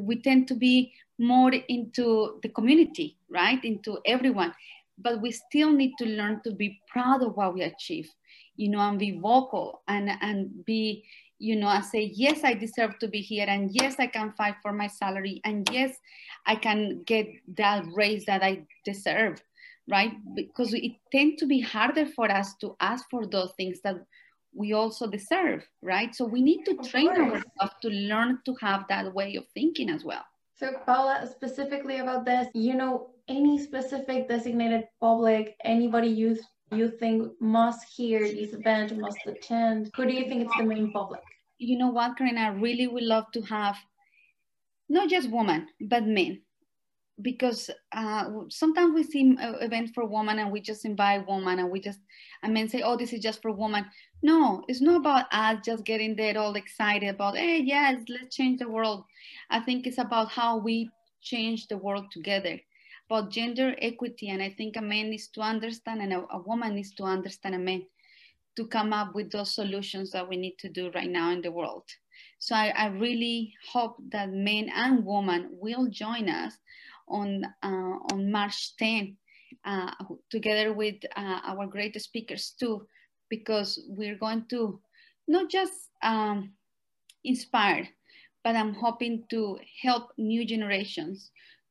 We 0.00 0.22
tend 0.22 0.48
to 0.48 0.54
be 0.54 0.94
more 1.18 1.52
into 1.52 2.38
the 2.42 2.48
community, 2.48 3.18
right? 3.28 3.62
Into 3.62 3.98
everyone 4.06 4.54
but 5.00 5.20
we 5.20 5.30
still 5.30 5.72
need 5.72 5.94
to 5.98 6.06
learn 6.06 6.40
to 6.44 6.52
be 6.52 6.80
proud 6.88 7.22
of 7.22 7.36
what 7.36 7.54
we 7.54 7.62
achieve, 7.62 8.10
you 8.56 8.68
know, 8.68 8.80
and 8.80 8.98
be 8.98 9.18
vocal 9.18 9.82
and, 9.86 10.10
and 10.20 10.64
be, 10.64 11.04
you 11.38 11.56
know, 11.56 11.68
and 11.68 11.84
say, 11.84 12.10
yes, 12.14 12.44
I 12.44 12.54
deserve 12.54 12.98
to 12.98 13.08
be 13.08 13.20
here. 13.20 13.46
And 13.48 13.70
yes, 13.72 13.96
I 13.98 14.06
can 14.06 14.32
fight 14.32 14.56
for 14.62 14.72
my 14.72 14.88
salary. 14.88 15.40
And 15.44 15.68
yes, 15.72 15.96
I 16.46 16.56
can 16.56 17.02
get 17.04 17.28
that 17.56 17.84
raise 17.94 18.24
that 18.26 18.42
I 18.42 18.66
deserve, 18.84 19.42
right? 19.88 20.12
Because 20.34 20.74
it 20.74 20.92
tends 21.12 21.36
to 21.40 21.46
be 21.46 21.60
harder 21.60 22.06
for 22.06 22.30
us 22.30 22.54
to 22.60 22.76
ask 22.80 23.04
for 23.10 23.26
those 23.26 23.52
things 23.56 23.80
that 23.82 23.96
we 24.54 24.72
also 24.72 25.06
deserve, 25.06 25.66
right? 25.82 26.14
So 26.14 26.24
we 26.24 26.42
need 26.42 26.64
to 26.64 26.76
train 26.76 27.08
ourselves 27.08 27.74
to 27.82 27.88
learn 27.88 28.40
to 28.44 28.54
have 28.60 28.86
that 28.88 29.14
way 29.14 29.36
of 29.36 29.46
thinking 29.54 29.90
as 29.90 30.04
well. 30.04 30.24
So 30.56 30.72
Paola, 30.84 31.28
specifically 31.30 31.98
about 31.98 32.24
this, 32.24 32.48
you 32.52 32.74
know, 32.74 33.10
any 33.28 33.58
specific 33.58 34.28
designated 34.28 34.88
public, 35.00 35.54
anybody 35.62 36.08
you 36.08 36.36
you 36.72 36.90
think 36.90 37.32
must 37.40 37.84
hear 37.88 38.20
this 38.20 38.52
event, 38.52 38.96
must 38.98 39.18
attend? 39.26 39.90
Who 39.94 40.06
do 40.06 40.12
you 40.12 40.28
think 40.28 40.42
it's 40.42 40.56
the 40.56 40.64
main 40.64 40.92
public? 40.92 41.22
You 41.58 41.78
know 41.78 41.88
what, 41.88 42.16
Karina, 42.16 42.40
I 42.40 42.48
really 42.48 42.86
would 42.86 43.02
love 43.02 43.30
to 43.32 43.42
have 43.42 43.76
not 44.88 45.08
just 45.08 45.30
women, 45.30 45.68
but 45.80 46.06
men. 46.06 46.42
Because 47.20 47.68
uh, 47.90 48.30
sometimes 48.48 48.94
we 48.94 49.02
see 49.02 49.36
uh, 49.40 49.54
events 49.54 49.90
for 49.92 50.04
women 50.04 50.38
and 50.38 50.52
we 50.52 50.60
just 50.60 50.84
invite 50.84 51.26
women 51.26 51.58
and 51.58 51.68
we 51.68 51.80
just, 51.80 51.98
and 52.44 52.54
men 52.54 52.68
say, 52.68 52.82
oh, 52.82 52.96
this 52.96 53.12
is 53.12 53.20
just 53.20 53.42
for 53.42 53.50
women. 53.50 53.86
No, 54.22 54.62
it's 54.68 54.80
not 54.80 55.00
about 55.00 55.26
us 55.32 55.58
just 55.64 55.84
getting 55.84 56.14
there 56.14 56.38
all 56.38 56.54
excited 56.54 57.08
about, 57.08 57.36
hey, 57.36 57.60
yes, 57.60 58.02
let's 58.08 58.36
change 58.36 58.60
the 58.60 58.68
world. 58.68 59.04
I 59.50 59.58
think 59.58 59.86
it's 59.86 59.98
about 59.98 60.30
how 60.30 60.58
we 60.58 60.90
change 61.20 61.66
the 61.66 61.76
world 61.76 62.06
together 62.12 62.60
about 63.08 63.30
gender 63.30 63.74
equity. 63.80 64.28
And 64.28 64.42
I 64.42 64.50
think 64.50 64.76
a 64.76 64.82
man 64.82 65.10
needs 65.10 65.28
to 65.28 65.40
understand 65.40 66.02
and 66.02 66.12
a, 66.12 66.24
a 66.30 66.40
woman 66.40 66.74
needs 66.74 66.92
to 66.94 67.04
understand 67.04 67.54
a 67.54 67.58
man 67.58 67.84
to 68.56 68.66
come 68.66 68.92
up 68.92 69.14
with 69.14 69.30
those 69.30 69.54
solutions 69.54 70.10
that 70.10 70.28
we 70.28 70.36
need 70.36 70.56
to 70.58 70.68
do 70.68 70.90
right 70.94 71.08
now 71.08 71.30
in 71.30 71.40
the 71.40 71.52
world. 71.52 71.84
So 72.38 72.54
I, 72.54 72.72
I 72.76 72.86
really 72.88 73.54
hope 73.72 73.96
that 74.10 74.30
men 74.30 74.68
and 74.74 75.04
women 75.06 75.48
will 75.52 75.86
join 75.88 76.28
us 76.28 76.54
on, 77.08 77.44
uh, 77.62 77.96
on 78.12 78.30
March 78.30 78.76
10, 78.76 79.16
uh, 79.64 79.92
together 80.30 80.72
with 80.72 80.96
uh, 81.16 81.40
our 81.44 81.66
great 81.66 82.00
speakers 82.00 82.54
too, 82.58 82.86
because 83.30 83.80
we're 83.88 84.18
going 84.18 84.44
to 84.50 84.80
not 85.28 85.50
just 85.50 85.72
um, 86.02 86.52
inspire, 87.24 87.88
but 88.44 88.56
I'm 88.56 88.74
hoping 88.74 89.24
to 89.30 89.58
help 89.82 90.10
new 90.18 90.44
generations 90.44 91.30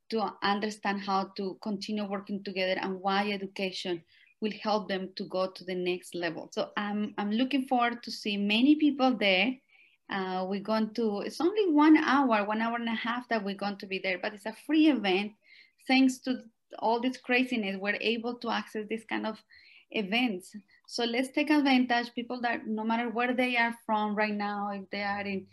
to 0.10 0.32
understand 0.44 1.02
how 1.02 1.32
to 1.38 1.58
continue 1.62 2.06
working 2.06 2.44
together 2.44 2.80
and 2.82 3.00
why 3.02 3.32
education 3.32 4.02
will 4.42 4.54
help 4.62 4.88
them 4.88 5.10
to 5.16 5.26
go 5.26 5.50
to 5.50 5.64
the 5.64 5.76
next 5.76 6.14
level. 6.14 6.50
So 6.52 6.70
I'm, 6.78 7.14
I'm 7.18 7.32
looking 7.32 7.68
forward 7.68 8.04
to 8.04 8.12
see 8.12 8.38
many 8.38 8.76
people 8.76 9.18
there. 9.18 9.56
Uh, 10.10 10.46
we're 10.48 10.62
going 10.62 10.94
to, 10.94 11.22
it's 11.22 11.42
only 11.42 11.72
one 11.72 11.98
hour, 11.98 12.46
one 12.46 12.62
hour 12.62 12.76
and 12.76 12.88
a 12.88 12.94
half 12.94 13.28
that 13.30 13.44
we're 13.44 13.56
going 13.56 13.78
to 13.78 13.86
be 13.88 14.00
there, 14.00 14.20
but 14.22 14.34
it's 14.34 14.46
a 14.46 14.56
free 14.66 14.88
event. 14.88 15.34
Thanks 15.88 16.20
to 16.20 16.44
all 16.80 17.02
this 17.02 17.18
craziness, 17.18 17.78
we're 17.80 17.98
able 18.00 18.36
to 18.36 18.50
access 18.50 18.86
this 18.90 19.04
kind 19.06 19.26
of 19.26 19.42
events. 19.92 20.56
So 20.88 21.04
let's 21.04 21.30
take 21.30 21.50
advantage, 21.50 22.14
people 22.14 22.40
that 22.42 22.68
no 22.68 22.84
matter 22.84 23.10
where 23.10 23.34
they 23.34 23.58
are 23.58 23.76
from 23.86 24.16
right 24.16 24.34
now, 24.34 24.72
if 24.74 24.90
they 24.90 25.02
are 25.02 25.22
in 25.22 25.48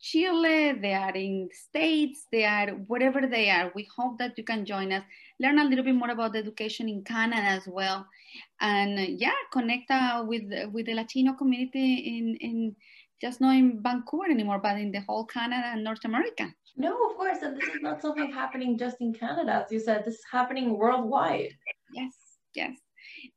Chile, 0.00 0.72
they 0.80 0.94
are 0.94 1.14
in 1.14 1.48
States, 1.52 2.26
they 2.30 2.44
are 2.44 2.68
wherever 2.86 3.26
they 3.26 3.50
are. 3.50 3.72
We 3.74 3.88
hope 3.96 4.18
that 4.18 4.38
you 4.38 4.44
can 4.44 4.64
join 4.64 4.92
us, 4.92 5.02
learn 5.40 5.58
a 5.58 5.64
little 5.64 5.84
bit 5.84 5.94
more 5.94 6.10
about 6.10 6.36
education 6.36 6.88
in 6.88 7.02
Canada 7.02 7.42
as 7.42 7.66
well. 7.66 8.06
And 8.60 9.20
yeah, 9.20 9.32
connect 9.52 9.90
uh, 9.90 10.24
with, 10.26 10.44
with 10.72 10.86
the 10.86 10.94
Latino 10.94 11.32
community 11.34 11.94
in, 11.94 12.36
in 12.40 12.76
just 13.20 13.40
not 13.40 13.56
in 13.56 13.82
Vancouver 13.82 14.30
anymore, 14.30 14.60
but 14.60 14.78
in 14.78 14.92
the 14.92 15.00
whole 15.00 15.24
Canada 15.24 15.68
and 15.72 15.82
North 15.82 16.04
America. 16.04 16.52
No, 16.76 17.10
of 17.10 17.16
course. 17.16 17.38
And 17.42 17.56
this 17.56 17.68
is 17.68 17.82
not 17.82 18.00
something 18.00 18.30
happening 18.30 18.78
just 18.78 18.98
in 19.00 19.12
Canada. 19.12 19.64
As 19.64 19.72
you 19.72 19.80
said, 19.80 20.04
this 20.04 20.14
is 20.14 20.24
happening 20.30 20.78
worldwide. 20.78 21.52
Yes, 21.92 22.14
yes. 22.54 22.76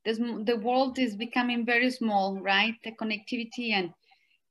This, 0.04 0.18
the 0.18 0.60
world 0.62 0.98
is 0.98 1.16
becoming 1.16 1.66
very 1.66 1.90
small, 1.90 2.38
right? 2.40 2.74
The 2.84 2.92
connectivity 2.92 3.72
and 3.72 3.90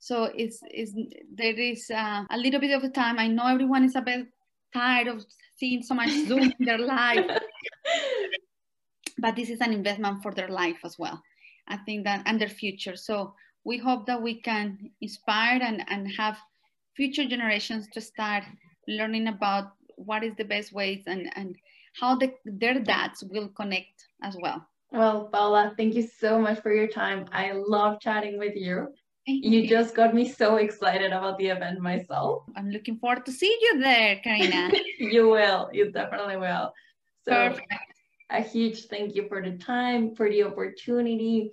so 0.02 0.32
it's, 0.36 0.60
it's 0.64 0.94
there 1.32 1.54
is 1.54 1.92
uh, 1.92 2.24
a 2.32 2.38
little 2.38 2.60
bit 2.60 2.72
of 2.72 2.84
a 2.84 2.90
time. 2.90 3.20
I 3.20 3.28
know 3.28 3.46
everyone 3.46 3.84
is 3.84 3.96
a 3.96 4.02
bit 4.02 4.26
tired 4.74 5.08
of 5.08 5.24
seeing 5.58 5.84
so 5.84 5.94
much 5.94 6.10
Zoom 6.10 6.52
in 6.60 6.66
their 6.66 6.80
life, 6.80 7.24
but 9.20 9.36
this 9.36 9.52
is 9.52 9.62
an 9.62 9.72
investment 9.72 10.24
for 10.24 10.34
their 10.34 10.48
life 10.48 10.80
as 10.84 10.98
well. 10.98 11.22
I 11.68 11.78
think 11.78 12.06
that 12.06 12.24
and 12.26 12.42
their 12.42 12.50
future. 12.50 12.96
So 12.96 13.36
we 13.64 13.78
hope 13.78 14.08
that 14.08 14.20
we 14.20 14.42
can 14.42 14.90
inspire 15.02 15.62
and, 15.62 15.86
and 15.88 16.12
have 16.18 16.36
future 16.96 17.26
generations 17.26 17.88
to 17.94 18.02
start 18.02 18.44
learning 18.88 19.28
about 19.28 19.74
what 19.98 20.24
is 20.24 20.34
the 20.36 20.46
best 20.46 20.74
ways 20.74 21.04
and, 21.06 21.32
and 21.36 21.56
how 22.00 22.16
the, 22.16 22.34
their 22.44 22.80
dads 22.80 23.24
will 23.30 23.50
connect 23.50 24.08
as 24.24 24.36
well. 24.42 24.68
Well, 24.92 25.30
Paola, 25.32 25.76
thank 25.78 25.94
you 25.94 26.10
so 26.20 26.40
much 26.40 26.60
for 26.62 26.74
your 26.74 26.88
time. 26.88 27.26
I 27.32 27.52
love 27.52 28.00
chatting 28.02 28.40
with 28.40 28.56
you. 28.56 28.88
You 29.42 29.68
just 29.76 29.96
got 29.96 30.14
me 30.14 30.28
so 30.30 30.58
excited 30.58 31.12
about 31.12 31.38
the 31.38 31.48
event 31.48 31.80
myself. 31.80 32.44
I'm 32.56 32.70
looking 32.70 32.98
forward 32.98 33.26
to 33.26 33.32
see 33.32 33.56
you 33.62 33.80
there, 33.80 34.20
Karina. 34.24 34.72
you 35.00 35.30
will. 35.30 35.70
You 35.72 35.92
definitely 35.92 36.38
will. 36.38 36.74
So 37.24 37.50
Perfect. 37.50 37.74
a 38.30 38.42
huge 38.42 38.86
thank 38.86 39.16
you 39.16 39.28
for 39.28 39.42
the 39.42 39.58
time, 39.58 40.16
for 40.16 40.30
the 40.30 40.44
opportunity, 40.44 41.52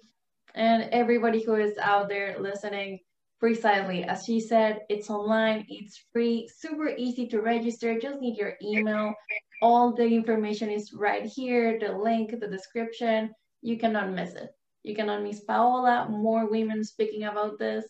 and 0.55 0.89
everybody 0.93 1.43
who 1.43 1.55
is 1.55 1.77
out 1.79 2.09
there 2.09 2.37
listening. 2.41 3.01
Precisely, 3.41 4.03
as 4.03 4.25
she 4.25 4.41
said, 4.41 4.81
it's 4.89 5.11
online, 5.11 5.65
it's 5.69 6.03
free, 6.13 6.49
super 6.53 6.89
easy 6.89 7.29
to 7.29 7.41
register. 7.41 7.97
Just 7.97 8.21
need 8.21 8.37
your 8.37 8.55
email. 8.61 9.15
All 9.63 9.95
the 9.95 10.03
information 10.05 10.71
is 10.71 10.93
right 10.93 11.25
here, 11.25 11.79
the 11.79 11.93
link, 11.93 12.33
the 12.41 12.49
description. 12.49 13.31
You 13.63 13.79
cannot 13.79 14.11
miss 14.11 14.35
it. 14.35 14.51
You 14.89 14.95
cannot 14.95 15.23
miss 15.23 15.41
Paola, 15.41 16.09
more 16.09 16.47
women 16.49 16.83
speaking 16.83 17.25
about 17.25 17.59
this. 17.59 17.85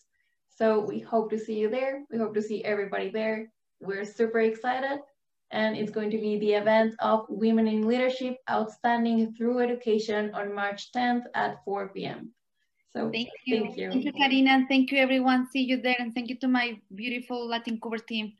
So 0.50 0.80
we 0.80 0.98
hope 0.98 1.30
to 1.30 1.38
see 1.38 1.54
you 1.54 1.70
there. 1.70 2.02
We 2.10 2.18
hope 2.18 2.34
to 2.34 2.42
see 2.42 2.64
everybody 2.64 3.08
there. 3.08 3.52
We're 3.80 4.04
super 4.04 4.40
excited. 4.40 4.98
And 5.52 5.76
it's 5.76 5.92
going 5.92 6.10
to 6.10 6.18
be 6.18 6.40
the 6.40 6.54
event 6.54 6.96
of 6.98 7.26
Women 7.28 7.68
in 7.68 7.86
Leadership 7.86 8.38
Outstanding 8.50 9.32
Through 9.34 9.60
Education 9.60 10.34
on 10.34 10.52
March 10.52 10.90
10th 10.90 11.22
at 11.36 11.64
4 11.64 11.90
p.m. 11.94 12.34
So 12.92 13.12
thank 13.12 13.28
you. 13.46 13.60
Thank 13.60 13.78
you. 13.78 13.90
Thank 13.92 14.04
you, 14.04 14.12
Karina. 14.12 14.50
And 14.50 14.68
thank 14.68 14.90
you, 14.90 14.98
everyone. 14.98 15.48
See 15.52 15.62
you 15.62 15.80
there. 15.80 15.96
And 16.00 16.12
thank 16.12 16.28
you 16.28 16.36
to 16.40 16.48
my 16.48 16.80
beautiful 16.92 17.48
Latincouver 17.48 18.04
team. 18.04 18.32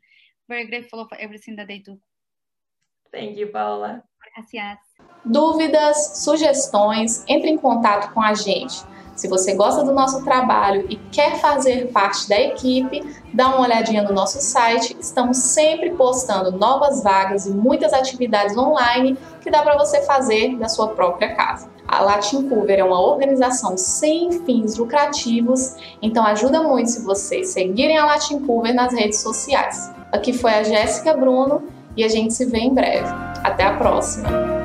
Very 0.49 0.67
grateful 0.67 1.07
for 1.07 1.17
everything 1.17 1.55
that 1.55 1.69
they 1.69 1.79
do. 1.79 1.97
Thank 3.13 3.37
you, 3.37 3.47
Paola. 3.47 4.03
Dúvidas, 5.25 6.19
sugestões, 6.19 7.23
entre 7.27 7.49
em 7.49 7.57
contato 7.57 8.13
com 8.13 8.21
a 8.21 8.33
gente. 8.33 8.83
Se 9.19 9.27
você 9.27 9.53
gosta 9.53 9.83
do 9.83 9.91
nosso 9.91 10.23
trabalho 10.23 10.85
e 10.89 10.95
quer 10.95 11.35
fazer 11.41 11.91
parte 11.91 12.29
da 12.29 12.39
equipe, 12.39 13.03
dá 13.33 13.49
uma 13.49 13.63
olhadinha 13.63 14.01
no 14.01 14.13
nosso 14.13 14.39
site. 14.39 14.95
Estamos 14.97 15.35
sempre 15.35 15.91
postando 15.91 16.57
novas 16.57 17.03
vagas 17.03 17.45
e 17.45 17.51
muitas 17.51 17.91
atividades 17.91 18.55
online 18.55 19.17
que 19.41 19.51
dá 19.51 19.61
para 19.61 19.77
você 19.77 20.01
fazer 20.03 20.55
da 20.55 20.69
sua 20.69 20.87
própria 20.89 21.35
casa. 21.35 21.69
A 21.85 22.01
Latin 22.01 22.47
Cover 22.47 22.79
é 22.79 22.83
uma 22.83 23.01
organização 23.01 23.77
sem 23.77 24.31
fins 24.45 24.77
lucrativos, 24.77 25.75
então 26.01 26.25
ajuda 26.25 26.63
muito 26.63 26.89
se 26.89 27.03
vocês 27.03 27.49
seguirem 27.49 27.97
a 27.97 28.05
Latin 28.05 28.45
Cover 28.45 28.73
nas 28.73 28.93
redes 28.93 29.19
sociais. 29.19 29.91
Aqui 30.13 30.31
foi 30.31 30.53
a 30.53 30.63
Jéssica 30.63 31.13
Bruno 31.13 31.63
e 31.97 32.05
a 32.05 32.07
gente 32.07 32.33
se 32.33 32.45
vê 32.45 32.59
em 32.59 32.73
breve. 32.73 33.28
Até 33.43 33.63
a 33.63 33.73
próxima! 33.73 34.58